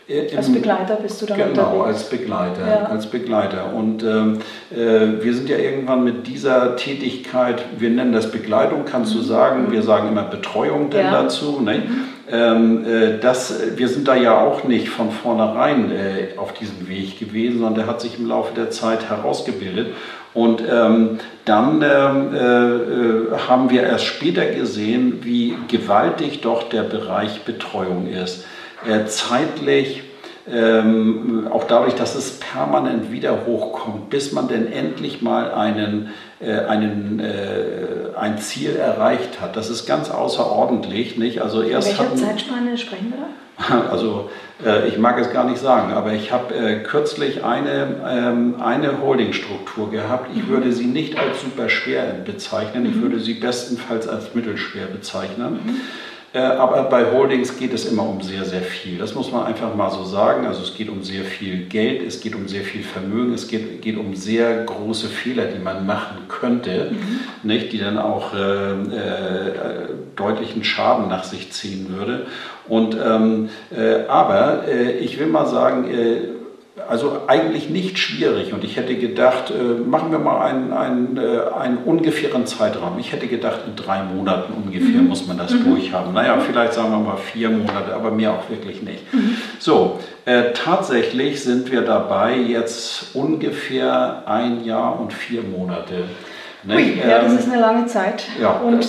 Im, 0.08 0.36
als 0.36 0.52
Begleiter 0.52 0.96
bist 0.96 1.20
du 1.20 1.26
dann 1.26 1.36
Genau, 1.36 1.78
unterwegs. 1.78 1.86
als 1.86 2.10
Begleiter. 2.10 2.66
Ja. 2.68 2.84
Als 2.84 3.06
Begleiter. 3.06 3.74
Und 3.74 4.04
ähm, 4.04 4.38
äh, 4.70 5.24
wir 5.24 5.34
sind 5.34 5.48
ja 5.48 5.58
irgendwann 5.58 6.04
mit 6.04 6.28
dieser 6.28 6.76
Tätigkeit, 6.76 7.64
wir 7.76 7.90
nennen 7.90 8.12
das 8.12 8.30
Begleitung, 8.30 8.84
kannst 8.84 9.14
mhm. 9.14 9.18
du 9.18 9.24
sagen, 9.24 9.72
wir 9.72 9.82
sagen 9.82 10.08
immer 10.08 10.22
Betreuung 10.22 10.90
denn 10.90 11.06
ja. 11.06 11.22
dazu. 11.22 11.60
Ne? 11.60 11.78
Mhm. 11.78 12.04
Ähm, 12.30 12.86
äh, 12.86 13.18
das, 13.18 13.60
wir 13.76 13.88
sind 13.88 14.06
da 14.06 14.14
ja 14.14 14.38
auch 14.40 14.62
nicht 14.62 14.88
von 14.88 15.10
vornherein 15.10 15.90
äh, 15.90 16.38
auf 16.38 16.52
diesem 16.52 16.88
Weg 16.88 17.18
gewesen, 17.18 17.58
sondern 17.58 17.74
der 17.74 17.86
hat 17.88 18.00
sich 18.00 18.16
im 18.16 18.28
Laufe 18.28 18.54
der 18.54 18.70
Zeit 18.70 19.10
herausgebildet. 19.10 19.88
Und 20.34 20.62
ähm, 20.70 21.18
dann 21.46 21.82
ähm, 21.82 22.32
äh, 22.32 22.38
äh, 22.38 23.38
haben 23.48 23.70
wir 23.70 23.82
erst 23.82 24.04
später 24.04 24.46
gesehen, 24.46 25.20
wie 25.22 25.56
gewaltig 25.66 26.42
doch 26.42 26.68
der 26.68 26.82
Bereich 26.82 27.42
Betreuung 27.44 28.06
ist 28.06 28.44
zeitlich, 29.06 30.02
ähm, 30.48 31.48
auch 31.50 31.64
dadurch, 31.64 31.94
dass 31.94 32.14
es 32.14 32.38
permanent 32.38 33.10
wieder 33.10 33.46
hochkommt, 33.46 34.10
bis 34.10 34.32
man 34.32 34.46
denn 34.46 34.70
endlich 34.70 35.20
mal 35.20 35.50
einen, 35.50 36.10
äh, 36.40 36.52
einen, 36.52 37.18
äh, 37.18 38.16
ein 38.16 38.38
Ziel 38.38 38.76
erreicht 38.76 39.40
hat. 39.40 39.56
Das 39.56 39.70
ist 39.70 39.86
ganz 39.86 40.10
außerordentlich. 40.10 41.18
Nicht? 41.18 41.40
Also 41.40 41.62
erst 41.62 41.88
welcher 41.88 42.04
hatten, 42.04 42.16
Zeitspanne 42.16 42.78
sprechen 42.78 43.12
wir 43.12 43.18
da? 43.18 43.26
Also 43.90 44.30
äh, 44.64 44.86
ich 44.86 44.98
mag 44.98 45.18
es 45.18 45.32
gar 45.32 45.44
nicht 45.44 45.58
sagen, 45.58 45.92
aber 45.92 46.12
ich 46.12 46.30
habe 46.30 46.54
äh, 46.54 46.82
kürzlich 46.82 47.42
eine, 47.42 47.96
ähm, 48.08 48.56
eine 48.60 49.00
Holdingstruktur 49.00 49.90
gehabt. 49.90 50.30
Ich 50.36 50.44
mhm. 50.44 50.48
würde 50.48 50.72
sie 50.72 50.86
nicht 50.86 51.18
als 51.18 51.40
super 51.40 51.68
schwer 51.68 52.04
bezeichnen, 52.24 52.86
ich 52.86 52.94
mhm. 52.94 53.02
würde 53.02 53.18
sie 53.18 53.34
bestenfalls 53.34 54.06
als 54.06 54.34
mittelschwer 54.34 54.86
bezeichnen. 54.86 55.60
Mhm. 55.64 55.80
Äh, 56.32 56.38
aber 56.38 56.82
bei 56.84 57.12
Holdings 57.12 57.56
geht 57.56 57.72
es 57.72 57.86
immer 57.86 58.02
um 58.02 58.20
sehr, 58.20 58.44
sehr 58.44 58.62
viel. 58.62 58.98
Das 58.98 59.14
muss 59.14 59.32
man 59.32 59.46
einfach 59.46 59.74
mal 59.74 59.90
so 59.90 60.04
sagen. 60.04 60.46
Also 60.46 60.62
es 60.62 60.74
geht 60.74 60.88
um 60.88 61.02
sehr 61.02 61.24
viel 61.24 61.64
Geld, 61.66 62.06
es 62.06 62.20
geht 62.20 62.34
um 62.34 62.48
sehr 62.48 62.62
viel 62.62 62.82
Vermögen, 62.82 63.32
es 63.32 63.48
geht, 63.48 63.80
geht 63.82 63.96
um 63.96 64.14
sehr 64.14 64.64
große 64.64 65.08
Fehler, 65.08 65.46
die 65.46 65.58
man 65.58 65.86
machen 65.86 66.28
könnte, 66.28 66.90
mhm. 66.90 67.48
nicht, 67.48 67.72
die 67.72 67.78
dann 67.78 67.98
auch 67.98 68.34
äh, 68.34 68.72
äh, 68.72 69.88
deutlichen 70.16 70.64
Schaden 70.64 71.08
nach 71.08 71.24
sich 71.24 71.52
ziehen 71.52 71.86
würde. 71.96 72.26
Und, 72.68 72.96
ähm, 73.02 73.48
äh, 73.74 74.06
aber 74.08 74.66
äh, 74.66 74.92
ich 74.98 75.18
will 75.18 75.26
mal 75.26 75.46
sagen, 75.46 75.88
äh, 75.90 76.35
also 76.88 77.22
eigentlich 77.26 77.70
nicht 77.70 77.98
schwierig 77.98 78.52
und 78.52 78.62
ich 78.62 78.76
hätte 78.76 78.96
gedacht, 78.96 79.50
äh, 79.50 79.80
machen 79.80 80.10
wir 80.10 80.18
mal 80.18 80.44
einen, 80.44 80.72
einen, 80.72 81.16
äh, 81.16 81.54
einen 81.58 81.78
ungefähren 81.78 82.46
Zeitraum. 82.46 82.98
Ich 82.98 83.12
hätte 83.12 83.26
gedacht, 83.28 83.60
in 83.66 83.76
drei 83.76 84.02
Monaten 84.02 84.52
ungefähr 84.52 85.00
mhm. 85.00 85.08
muss 85.08 85.26
man 85.26 85.38
das 85.38 85.52
mhm. 85.52 85.64
durchhaben. 85.64 86.12
Naja, 86.12 86.38
vielleicht 86.38 86.74
sagen 86.74 86.90
wir 86.90 86.98
mal 86.98 87.16
vier 87.16 87.48
Monate, 87.48 87.94
aber 87.94 88.10
mehr 88.10 88.32
auch 88.32 88.50
wirklich 88.50 88.82
nicht. 88.82 89.12
Mhm. 89.12 89.36
So, 89.58 90.00
äh, 90.26 90.52
tatsächlich 90.52 91.42
sind 91.42 91.72
wir 91.72 91.80
dabei 91.80 92.36
jetzt 92.36 93.14
ungefähr 93.14 94.24
ein 94.26 94.62
Jahr 94.64 95.00
und 95.00 95.14
vier 95.14 95.42
Monate. 95.42 96.04
Ui, 96.68 96.98
ja, 96.98 97.20
das 97.22 97.32
ähm, 97.32 97.38
ist 97.38 97.50
eine 97.50 97.60
lange 97.60 97.86
Zeit. 97.86 98.24
Ja, 98.40 98.50
und 98.50 98.86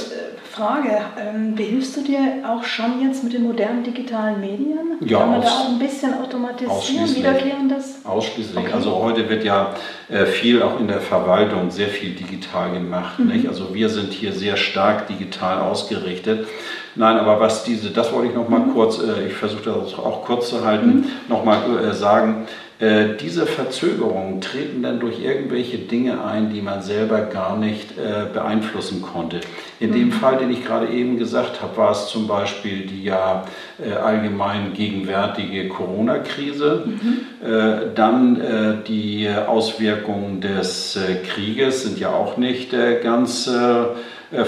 Frage, 0.57 0.89
ähm, 1.19 1.53
behilfst 1.53 1.95
du 1.97 2.01
dir 2.01 2.19
auch 2.43 2.63
schon 2.63 2.99
jetzt 3.03 3.23
mit 3.23 3.33
den 3.33 3.43
modernen 3.43 3.83
digitalen 3.83 4.41
Medien? 4.41 4.97
Ja, 5.01 5.19
Kann 5.19 5.29
man 5.29 5.41
da 5.41 5.47
auch 5.47 5.69
ein 5.69 5.77
bisschen 5.77 6.15
automatisieren, 6.15 7.15
wiederkehrendes? 7.15 8.03
Ausschließlich. 8.03 8.57
Okay. 8.57 8.73
Also 8.73 8.95
heute 8.95 9.29
wird 9.29 9.43
ja 9.43 9.75
äh, 10.09 10.25
viel 10.25 10.63
auch 10.63 10.79
in 10.79 10.87
der 10.87 10.99
Verwaltung 10.99 11.69
sehr 11.69 11.89
viel 11.89 12.15
digital 12.15 12.71
gemacht. 12.71 13.19
Mhm. 13.19 13.45
Also 13.47 13.75
wir 13.75 13.87
sind 13.89 14.11
hier 14.11 14.33
sehr 14.33 14.57
stark 14.57 15.05
digital 15.07 15.59
ausgerichtet. 15.59 16.47
Nein, 16.95 17.17
aber 17.17 17.39
was 17.39 17.63
diese, 17.63 17.91
das 17.91 18.11
wollte 18.11 18.29
ich 18.29 18.33
noch 18.33 18.49
mal 18.49 18.61
mhm. 18.61 18.73
kurz, 18.73 18.97
äh, 18.97 19.27
ich 19.27 19.33
versuche 19.33 19.65
das 19.65 19.93
auch 19.93 20.25
kurz 20.25 20.49
zu 20.49 20.65
halten, 20.65 20.87
mhm. 20.87 21.05
noch 21.29 21.45
mal 21.45 21.59
äh, 21.85 21.93
sagen, 21.93 22.47
Äh, 22.79 23.15
diese 23.19 23.47
Verzögerungen 23.47 24.39
treten 24.39 24.83
dann 24.83 24.99
durch 24.99 25.19
irgendwelche 25.19 25.79
Dinge 25.79 26.23
ein, 26.23 26.53
die 26.53 26.61
man 26.61 26.83
selber 26.83 27.21
gar 27.21 27.57
nicht 27.57 27.97
äh, 27.97 28.31
beeinflussen 28.31 29.01
konnte. 29.01 29.39
In 29.79 29.93
dem 29.93 30.07
mhm. 30.07 30.11
Fall, 30.11 30.37
den 30.37 30.51
ich 30.51 30.63
gerade 30.63 30.87
eben 30.89 31.17
gesagt 31.17 31.63
habe, 31.63 31.75
war 31.77 31.91
es 31.91 32.07
zum 32.07 32.27
Beispiel 32.27 32.85
die 32.85 33.03
ja 33.03 33.45
äh, 33.83 33.93
allgemein 33.93 34.73
gegenwärtige 34.73 35.69
Corona-Krise, 35.69 36.83
mhm. 36.85 37.47
äh, 37.47 37.93
dann 37.95 38.39
äh, 38.41 38.75
die 38.87 39.27
Auswirkungen 39.27 40.41
des 40.41 40.99
Krieges 41.31 41.81
sind 41.83 41.99
ja 41.99 42.11
auch 42.11 42.37
nicht 42.37 42.71
ganz 43.03 43.49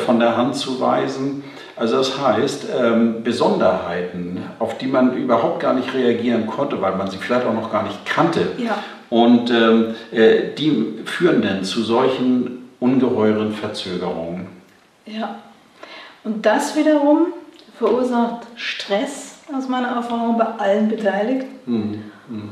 von 0.06 0.20
der 0.20 0.38
Hand 0.38 0.56
zu 0.56 0.80
weisen. 0.80 1.44
Also 1.80 1.98
das 1.98 2.20
heißt, 2.20 2.65
ähm, 2.78 3.24
Besonderheiten, 3.24 4.44
auf 4.60 4.78
die 4.78 4.88
man 4.88 5.15
überhaupt 5.15 5.62
gar 5.62 5.74
nicht 5.74 5.94
reagieren 5.94 6.46
konnte, 6.46 6.82
weil 6.82 6.96
man 6.96 7.10
sie 7.10 7.18
vielleicht 7.18 7.46
auch 7.46 7.54
noch 7.54 7.72
gar 7.72 7.84
nicht 7.84 8.06
kannte. 8.06 8.48
Ja. 8.58 8.84
Und 9.10 9.50
ähm, 9.50 9.96
äh, 10.12 10.54
die 10.58 11.00
führen 11.06 11.42
dann 11.42 11.63
zu 11.63 11.82
solchen 11.82 12.70
ungeheuren 12.82 13.54
Verzögerungen. 13.54 14.48
Ja. 15.06 15.36
Und 16.24 16.46
das 16.46 16.76
wiederum 16.76 17.28
verursacht 17.78 18.46
Stress 18.56 19.38
aus 19.56 19.70
meiner 19.70 19.88
Erfahrung 19.88 20.38
bei 20.38 20.46
allen 20.46 20.89
Beteiligten. 20.89 21.48
Mhm. 21.65 22.04
Mhm. 22.28 22.50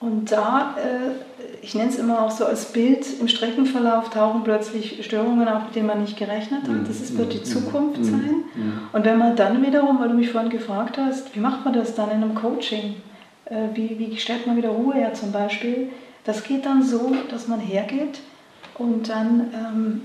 Und 0.00 0.32
da 0.32 0.74
äh, 0.78 1.29
ich 1.62 1.74
nenne 1.74 1.90
es 1.90 1.98
immer 1.98 2.22
auch 2.22 2.30
so 2.30 2.44
als 2.44 2.72
Bild, 2.72 3.06
im 3.20 3.28
Streckenverlauf 3.28 4.10
tauchen 4.10 4.42
plötzlich 4.44 5.04
Störungen 5.04 5.48
auf, 5.48 5.64
mit 5.64 5.76
denen 5.76 5.86
man 5.86 6.00
nicht 6.00 6.16
gerechnet 6.16 6.62
hat. 6.62 6.88
Das 6.88 7.00
ist, 7.00 7.16
wird 7.16 7.32
die 7.32 7.42
Zukunft 7.42 8.04
sein. 8.04 8.44
Und 8.92 9.04
wenn 9.04 9.18
man 9.18 9.36
dann 9.36 9.64
wiederum, 9.64 10.00
weil 10.00 10.08
du 10.08 10.14
mich 10.14 10.30
vorhin 10.30 10.50
gefragt 10.50 10.98
hast, 10.98 11.34
wie 11.34 11.40
macht 11.40 11.64
man 11.64 11.74
das 11.74 11.94
dann 11.94 12.10
in 12.10 12.22
einem 12.22 12.34
Coaching? 12.34 12.96
Äh, 13.46 13.68
wie, 13.74 13.98
wie 13.98 14.16
stellt 14.16 14.46
man 14.46 14.56
wieder 14.56 14.70
Ruhe 14.70 14.94
her 14.94 15.14
zum 15.14 15.32
Beispiel? 15.32 15.88
Das 16.24 16.44
geht 16.44 16.66
dann 16.66 16.82
so, 16.82 17.14
dass 17.30 17.48
man 17.48 17.60
hergeht 17.60 18.20
und 18.78 19.08
dann 19.08 19.52
ähm, 19.54 20.00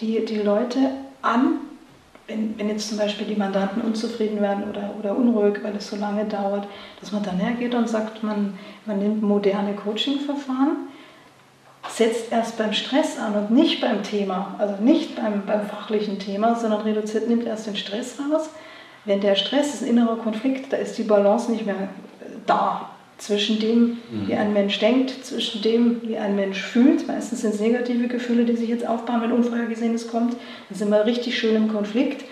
die, 0.00 0.24
die 0.24 0.38
Leute 0.38 0.78
an 1.22 1.58
wenn, 2.28 2.58
wenn 2.58 2.68
jetzt 2.68 2.88
zum 2.88 2.98
Beispiel 2.98 3.26
die 3.26 3.36
Mandanten 3.36 3.82
unzufrieden 3.82 4.40
werden 4.40 4.64
oder, 4.68 4.94
oder 4.98 5.16
unruhig, 5.16 5.62
weil 5.62 5.74
es 5.76 5.88
so 5.88 5.96
lange 5.96 6.26
dauert, 6.26 6.68
dass 7.00 7.10
man 7.10 7.22
dann 7.22 7.38
hergeht 7.38 7.74
und 7.74 7.88
sagt, 7.88 8.22
man, 8.22 8.58
man 8.84 8.98
nimmt 8.98 9.22
moderne 9.22 9.74
Coaching-Verfahren, 9.74 10.88
setzt 11.88 12.30
erst 12.30 12.58
beim 12.58 12.74
Stress 12.74 13.18
an 13.18 13.34
und 13.34 13.50
nicht 13.50 13.80
beim 13.80 14.02
Thema, 14.02 14.54
also 14.58 14.74
nicht 14.82 15.16
beim, 15.16 15.46
beim 15.46 15.66
fachlichen 15.66 16.18
Thema, 16.18 16.54
sondern 16.54 16.82
reduziert, 16.82 17.28
nimmt 17.28 17.46
erst 17.46 17.66
den 17.66 17.76
Stress 17.76 18.18
raus. 18.20 18.50
Wenn 19.06 19.22
der 19.22 19.34
Stress 19.34 19.72
ist 19.72 19.82
ein 19.82 19.88
innerer 19.88 20.16
Konflikt, 20.16 20.70
da 20.72 20.76
ist 20.76 20.98
die 20.98 21.04
Balance 21.04 21.50
nicht 21.50 21.64
mehr 21.64 21.88
da 22.46 22.90
zwischen 23.18 23.58
dem, 23.58 23.98
wie 24.10 24.34
ein 24.34 24.52
Mensch 24.52 24.78
denkt, 24.78 25.24
zwischen 25.24 25.60
dem, 25.60 26.00
wie 26.04 26.16
ein 26.16 26.36
Mensch 26.36 26.62
fühlt. 26.62 27.06
Meistens 27.08 27.40
sind 27.40 27.54
es 27.54 27.60
negative 27.60 28.06
Gefühle, 28.06 28.44
die 28.44 28.56
sich 28.56 28.68
jetzt 28.68 28.86
aufbauen, 28.86 29.20
wenn 29.22 29.32
Unvorhergesehenes 29.32 30.08
kommt. 30.08 30.34
Dann 30.68 30.78
sind 30.78 30.90
wir 30.90 31.04
richtig 31.04 31.36
schön 31.36 31.56
im 31.56 31.68
Konflikt. 31.68 32.24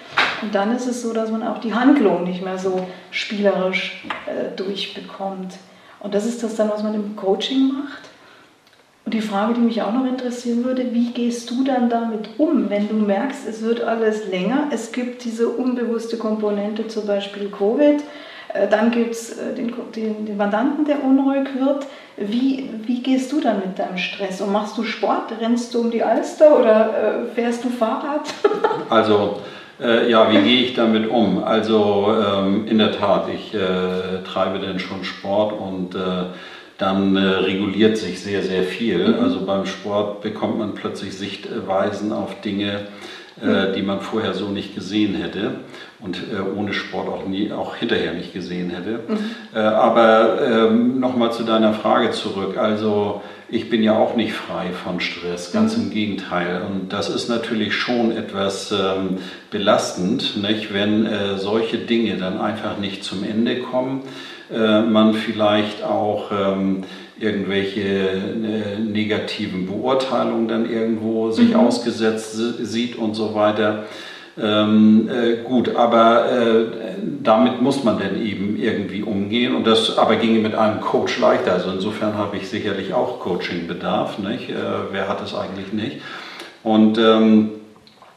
Und 0.43 0.55
dann 0.55 0.75
ist 0.75 0.87
es 0.87 1.03
so, 1.03 1.13
dass 1.13 1.31
man 1.31 1.43
auch 1.43 1.59
die 1.59 1.75
Handlung 1.75 2.25
nicht 2.25 2.45
mehr 2.45 2.59
so 2.59 2.87
spielerisch 3.11 4.05
äh, 4.27 4.57
durchbekommt. 4.57 5.55
Und 5.99 6.15
das 6.15 6.25
ist 6.25 6.43
das 6.43 6.55
dann, 6.55 6.71
was 6.71 6.85
man 6.85 6.95
im 6.95 7.17
Coaching 7.17 7.73
macht. 7.73 8.11
Und 9.05 9.15
die 9.15 9.21
Frage, 9.21 9.55
die 9.55 9.61
mich 9.61 9.83
auch 9.83 9.93
noch 9.93 10.05
interessieren 10.05 10.65
würde, 10.65 10.93
wie 10.93 11.13
gehst 11.13 11.51
du 11.51 11.65
dann 11.65 11.89
damit 11.89 12.29
um, 12.39 12.71
wenn 12.71 12.89
du 12.89 12.95
merkst, 12.95 13.47
es 13.49 13.63
wird 13.63 13.81
alles 13.81 14.29
länger, 14.29 14.69
es 14.73 14.93
gibt 14.93 15.25
diese 15.25 15.49
unbewusste 15.49 16.17
Komponente, 16.17 16.89
zum 16.89 17.07
Beispiel 17.07 17.49
Covid, 17.49 18.03
dann 18.71 18.91
gibt 18.91 19.13
es 19.13 19.39
äh, 19.39 19.55
den, 19.55 19.73
den, 19.95 20.27
den, 20.27 20.37
Mandanten, 20.37 20.85
der 20.85 21.03
unruhig 21.03 21.49
wird. 21.59 21.87
Wie, 22.17 22.71
wie 22.85 23.03
gehst 23.03 23.33
du 23.33 23.41
dann 23.41 23.59
mit 23.59 23.79
deinem 23.79 23.99
Stress? 23.99 24.41
Und 24.41 24.53
machst 24.53 24.79
du 24.79 24.85
Sport? 24.85 25.33
Rennst 25.41 25.75
du 25.75 25.81
um 25.81 25.91
die 25.91 26.03
Alster 26.03 26.59
oder 26.59 27.25
äh, 27.25 27.35
fährst 27.35 27.65
du 27.65 27.69
Fahrrad? 27.69 28.23
also, 28.89 29.41
äh, 29.81 30.11
ja, 30.11 30.31
wie 30.31 30.39
gehe 30.39 30.63
ich 30.63 30.75
damit 30.75 31.09
um? 31.09 31.43
Also, 31.43 32.15
ähm, 32.25 32.67
in 32.67 32.79
der 32.79 32.93
Tat, 32.93 33.29
ich 33.35 33.53
äh, 33.55 34.23
treibe 34.25 34.59
denn 34.59 34.79
schon 34.79 35.05
Sport 35.05 35.53
und 35.59 35.95
äh, 35.95 36.25
dann 36.79 37.17
reguliert 37.17 37.97
sich 37.97 38.21
sehr, 38.21 38.43
sehr 38.43 38.63
viel. 38.63 39.09
Mhm. 39.09 39.25
Also 39.25 39.47
beim 39.47 39.65
Sport 39.65 40.21
bekommt 40.21 40.59
man 40.59 40.75
plötzlich 40.75 41.17
Sichtweisen 41.17 42.13
auf 42.13 42.39
Dinge, 42.43 42.89
äh, 43.41 43.75
die 43.75 43.83
man 43.83 44.01
vorher 44.01 44.33
so 44.33 44.49
nicht 44.49 44.75
gesehen 44.75 45.15
hätte 45.15 45.57
und 46.01 46.17
äh, 46.33 46.41
ohne 46.41 46.73
Sport 46.73 47.09
auch, 47.09 47.27
nie, 47.27 47.53
auch 47.53 47.77
hinterher 47.77 48.15
nicht 48.15 48.33
gesehen 48.33 48.71
hätte. 48.71 49.01
Mhm. 49.07 49.19
Äh, 49.55 49.59
aber 49.59 50.39
ähm, 50.43 51.01
nochmal 51.01 51.33
zu 51.33 51.43
deiner 51.43 51.75
Frage 51.75 52.13
zurück. 52.13 52.57
Also 52.57 53.23
ich 53.49 53.69
bin 53.69 53.83
ja 53.83 53.97
auch 53.97 54.17
nicht 54.17 54.33
frei 54.33 54.71
von 54.73 55.01
Stress, 55.01 55.53
ganz 55.53 55.77
mhm. 55.77 55.85
im 55.85 55.91
Gegenteil. 55.91 56.63
Und 56.63 56.93
das 56.93 57.09
ist 57.09 57.29
natürlich 57.29 57.75
schon 57.75 58.11
etwas 58.17 58.73
ähm, 58.73 59.19
belastend, 59.51 60.43
nicht? 60.43 60.73
wenn 60.73 61.05
äh, 61.07 61.37
solche 61.37 61.79
Dinge 61.79 62.17
dann 62.17 62.41
einfach 62.41 62.79
nicht 62.79 63.05
zum 63.05 63.23
Ende 63.23 63.61
kommen. 63.61 64.03
Äh, 64.53 64.83
man 64.83 65.13
vielleicht 65.15 65.83
auch 65.83 66.31
ähm, 66.33 66.85
irgendwelche 67.19 67.81
äh, 67.81 68.79
negativen 68.79 69.67
Beurteilungen 69.67 70.49
dann 70.49 70.71
irgendwo 70.71 71.31
sich 71.31 71.51
mhm. 71.51 71.61
ausgesetzt 71.61 72.37
sieht 72.63 72.97
und 72.97 73.15
so 73.15 73.35
weiter. 73.35 73.85
Ähm, 74.39 75.09
äh, 75.09 75.43
gut, 75.45 75.75
aber 75.77 76.31
äh, 76.31 76.65
damit 77.23 77.63
muss 77.63 77.85
man 77.85 77.99
dann 77.99 78.23
eben 78.23 78.59
irgendwie 78.59 79.03
umgehen 79.03 79.55
und 79.55 79.67
das 79.67 79.97
aber 79.97 80.17
ginge 80.17 80.41
mit 80.41 80.55
einem 80.55 80.81
Coach 80.81 81.19
leichter. 81.19 81.55
Also 81.55 81.71
insofern 81.71 82.19
habe 82.19 82.37
ich 82.37 82.49
sicherlich 82.49 82.93
auch 82.93 83.21
Coachingbedarf. 83.21 84.19
Nicht? 84.19 84.51
Äh, 84.51 84.55
wer 84.93 85.09
hat 85.09 85.23
es 85.25 85.35
eigentlich 85.35 85.73
nicht? 85.73 86.03
Und 86.63 86.99
ähm, 86.99 87.51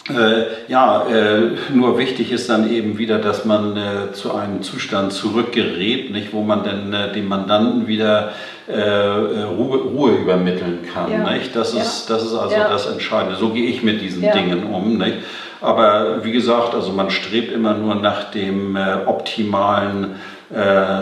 äh, 0.10 0.44
ja, 0.68 1.08
äh, 1.08 1.52
nur 1.74 1.98
wichtig 1.98 2.34
ist 2.34 2.50
dann 2.50 2.70
eben 2.70 2.98
wieder, 2.98 3.20
dass 3.20 3.46
man 3.46 3.78
zu 4.12 4.34
einem 4.34 4.62
Zustand 4.62 5.14
zurückgerät, 5.14 6.12
nicht, 6.12 6.34
wo 6.34 6.42
man 6.42 6.64
dann 6.64 7.14
dem 7.14 7.28
Mandanten 7.30 7.88
wieder 7.88 8.32
äh, 8.70 8.74
äh, 8.74 9.44
Ruhe, 9.44 9.78
Ruhe, 9.80 10.12
übermitteln 10.12 10.88
kann. 10.94 11.12
Ja. 11.12 11.32
Nicht? 11.32 11.56
Das, 11.56 11.74
ja. 11.74 11.82
ist, 11.82 12.08
das 12.10 12.24
ist 12.24 12.36
also 12.36 12.56
ja. 12.56 12.70
das 12.70 12.86
Entscheidende. 12.86 13.36
So 13.36 13.50
gehe 13.50 13.68
ich 13.68 13.82
mit 13.82 14.00
diesen 14.00 14.22
Dingen 14.22 14.72
um. 14.72 14.98
Nicht? 14.98 15.18
Aber 15.60 16.24
wie 16.24 16.32
gesagt, 16.32 16.76
also 16.76 16.94
man 16.94 17.10
strebt 17.10 17.52
immer 17.52 17.74
nur 17.74 17.96
nach 17.96 18.26
dem 18.32 18.78
optimalen 19.06 20.16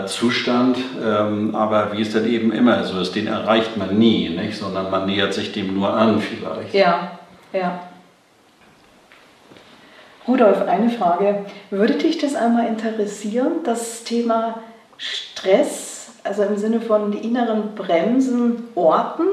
Zustand, 0.04 0.76
ähm, 1.02 1.54
aber 1.54 1.92
wie 1.94 2.02
es 2.02 2.12
dann 2.12 2.28
eben 2.28 2.52
immer 2.52 2.84
so 2.84 3.00
ist, 3.00 3.14
den 3.14 3.28
erreicht 3.28 3.78
man 3.78 3.98
nie, 3.98 4.28
nicht? 4.28 4.58
sondern 4.58 4.90
man 4.90 5.06
nähert 5.06 5.32
sich 5.32 5.52
dem 5.52 5.74
nur 5.74 5.90
an 5.90 6.20
vielleicht. 6.20 6.74
Ja, 6.74 7.12
ja. 7.54 7.80
Rudolf, 10.28 10.68
eine 10.68 10.90
Frage. 10.90 11.46
Würde 11.70 11.94
dich 11.94 12.18
das 12.18 12.34
einmal 12.34 12.66
interessieren, 12.66 13.52
das 13.64 14.04
Thema 14.04 14.60
Stress, 14.98 15.87
also 16.28 16.42
im 16.42 16.56
Sinne 16.56 16.80
von 16.80 17.10
die 17.10 17.18
inneren 17.18 17.74
Bremsen 17.74 18.64
orten, 18.74 19.24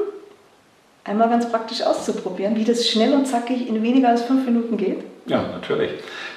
einmal 1.04 1.28
ganz 1.28 1.48
praktisch 1.50 1.82
auszuprobieren, 1.82 2.56
wie 2.56 2.64
das 2.64 2.88
schnell 2.88 3.12
und 3.12 3.26
zackig 3.26 3.68
in 3.68 3.82
weniger 3.82 4.08
als 4.08 4.22
fünf 4.22 4.44
Minuten 4.46 4.76
geht? 4.76 5.04
Ja, 5.26 5.44
natürlich. 5.52 5.90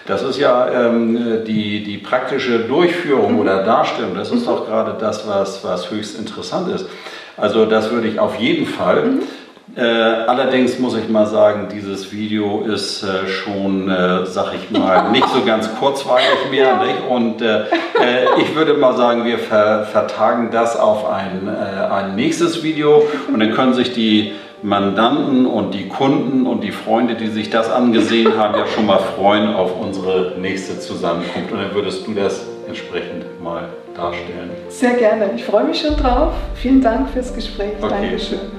Das 0.06 0.22
ist 0.24 0.38
ja 0.38 0.88
ähm, 0.88 1.44
die, 1.46 1.84
die 1.84 1.98
praktische 1.98 2.60
Durchführung 2.60 3.34
mhm. 3.34 3.40
oder 3.40 3.64
Darstellung. 3.64 4.16
Das 4.16 4.32
ist 4.32 4.46
mhm. 4.46 4.54
auch 4.54 4.66
gerade 4.66 4.96
das, 5.00 5.28
was, 5.28 5.64
was 5.64 5.90
höchst 5.92 6.18
interessant 6.18 6.74
ist. 6.74 6.88
Also 7.38 7.66
das 7.66 7.92
würde 7.92 8.08
ich 8.08 8.20
auf 8.20 8.36
jeden 8.36 8.66
Fall 8.66 9.06
mhm. 9.06 9.22
Äh, 9.80 9.84
allerdings 10.28 10.78
muss 10.78 10.98
ich 10.98 11.08
mal 11.08 11.26
sagen, 11.26 11.70
dieses 11.74 12.12
Video 12.12 12.64
ist 12.64 13.02
äh, 13.02 13.28
schon, 13.30 13.90
äh, 13.90 14.26
sag 14.26 14.54
ich 14.54 14.70
mal, 14.78 15.10
nicht 15.12 15.28
so 15.30 15.42
ganz 15.46 15.74
kurzweilig 15.80 16.52
mehr. 16.52 16.66
Ja. 16.66 17.08
Und 17.08 17.42
äh, 17.42 17.62
äh, 17.62 18.26
ich 18.42 18.56
würde 18.56 18.74
mal 18.74 18.98
sagen, 18.98 19.24
wir 19.24 19.40
ver 19.40 19.86
vertagen 19.86 20.50
das 20.52 20.76
auf 20.76 21.10
ein, 21.10 21.48
ein 21.48 22.16
nächstes 22.16 22.62
Video 22.62 23.04
und 23.32 23.40
dann 23.40 23.54
können 23.54 23.74
sich 23.74 23.94
die 23.94 24.34
Mandanten 24.62 25.46
und 25.46 25.74
die 25.74 25.88
Kunden 25.88 26.46
und 26.46 26.62
die 26.62 26.72
Freunde, 26.72 27.16
die 27.16 27.28
sich 27.28 27.50
das 27.50 27.72
angesehen 27.72 28.38
haben, 28.38 28.58
ja 28.58 28.68
schon 28.68 28.86
mal 28.86 29.00
freuen 29.00 29.54
auf 29.54 29.80
unsere 29.80 30.34
nächste 30.38 30.78
Zusammenkunft. 30.78 31.54
Und 31.54 31.60
dann 31.60 31.74
würdest 31.74 32.06
du 32.06 32.14
das 32.14 32.46
entsprechend 32.68 33.42
mal 33.42 33.70
darstellen. 33.96 34.52
Sehr 34.68 34.94
gerne. 34.96 35.30
Ich 35.36 35.46
freue 35.46 35.64
mich 35.64 35.80
schon 35.80 35.96
drauf. 35.96 36.34
Vielen 36.56 36.82
Dank 36.82 37.10
fürs 37.10 37.34
Gespräch. 37.34 37.74
Okay. 37.82 37.90
Dankeschön. 37.90 38.59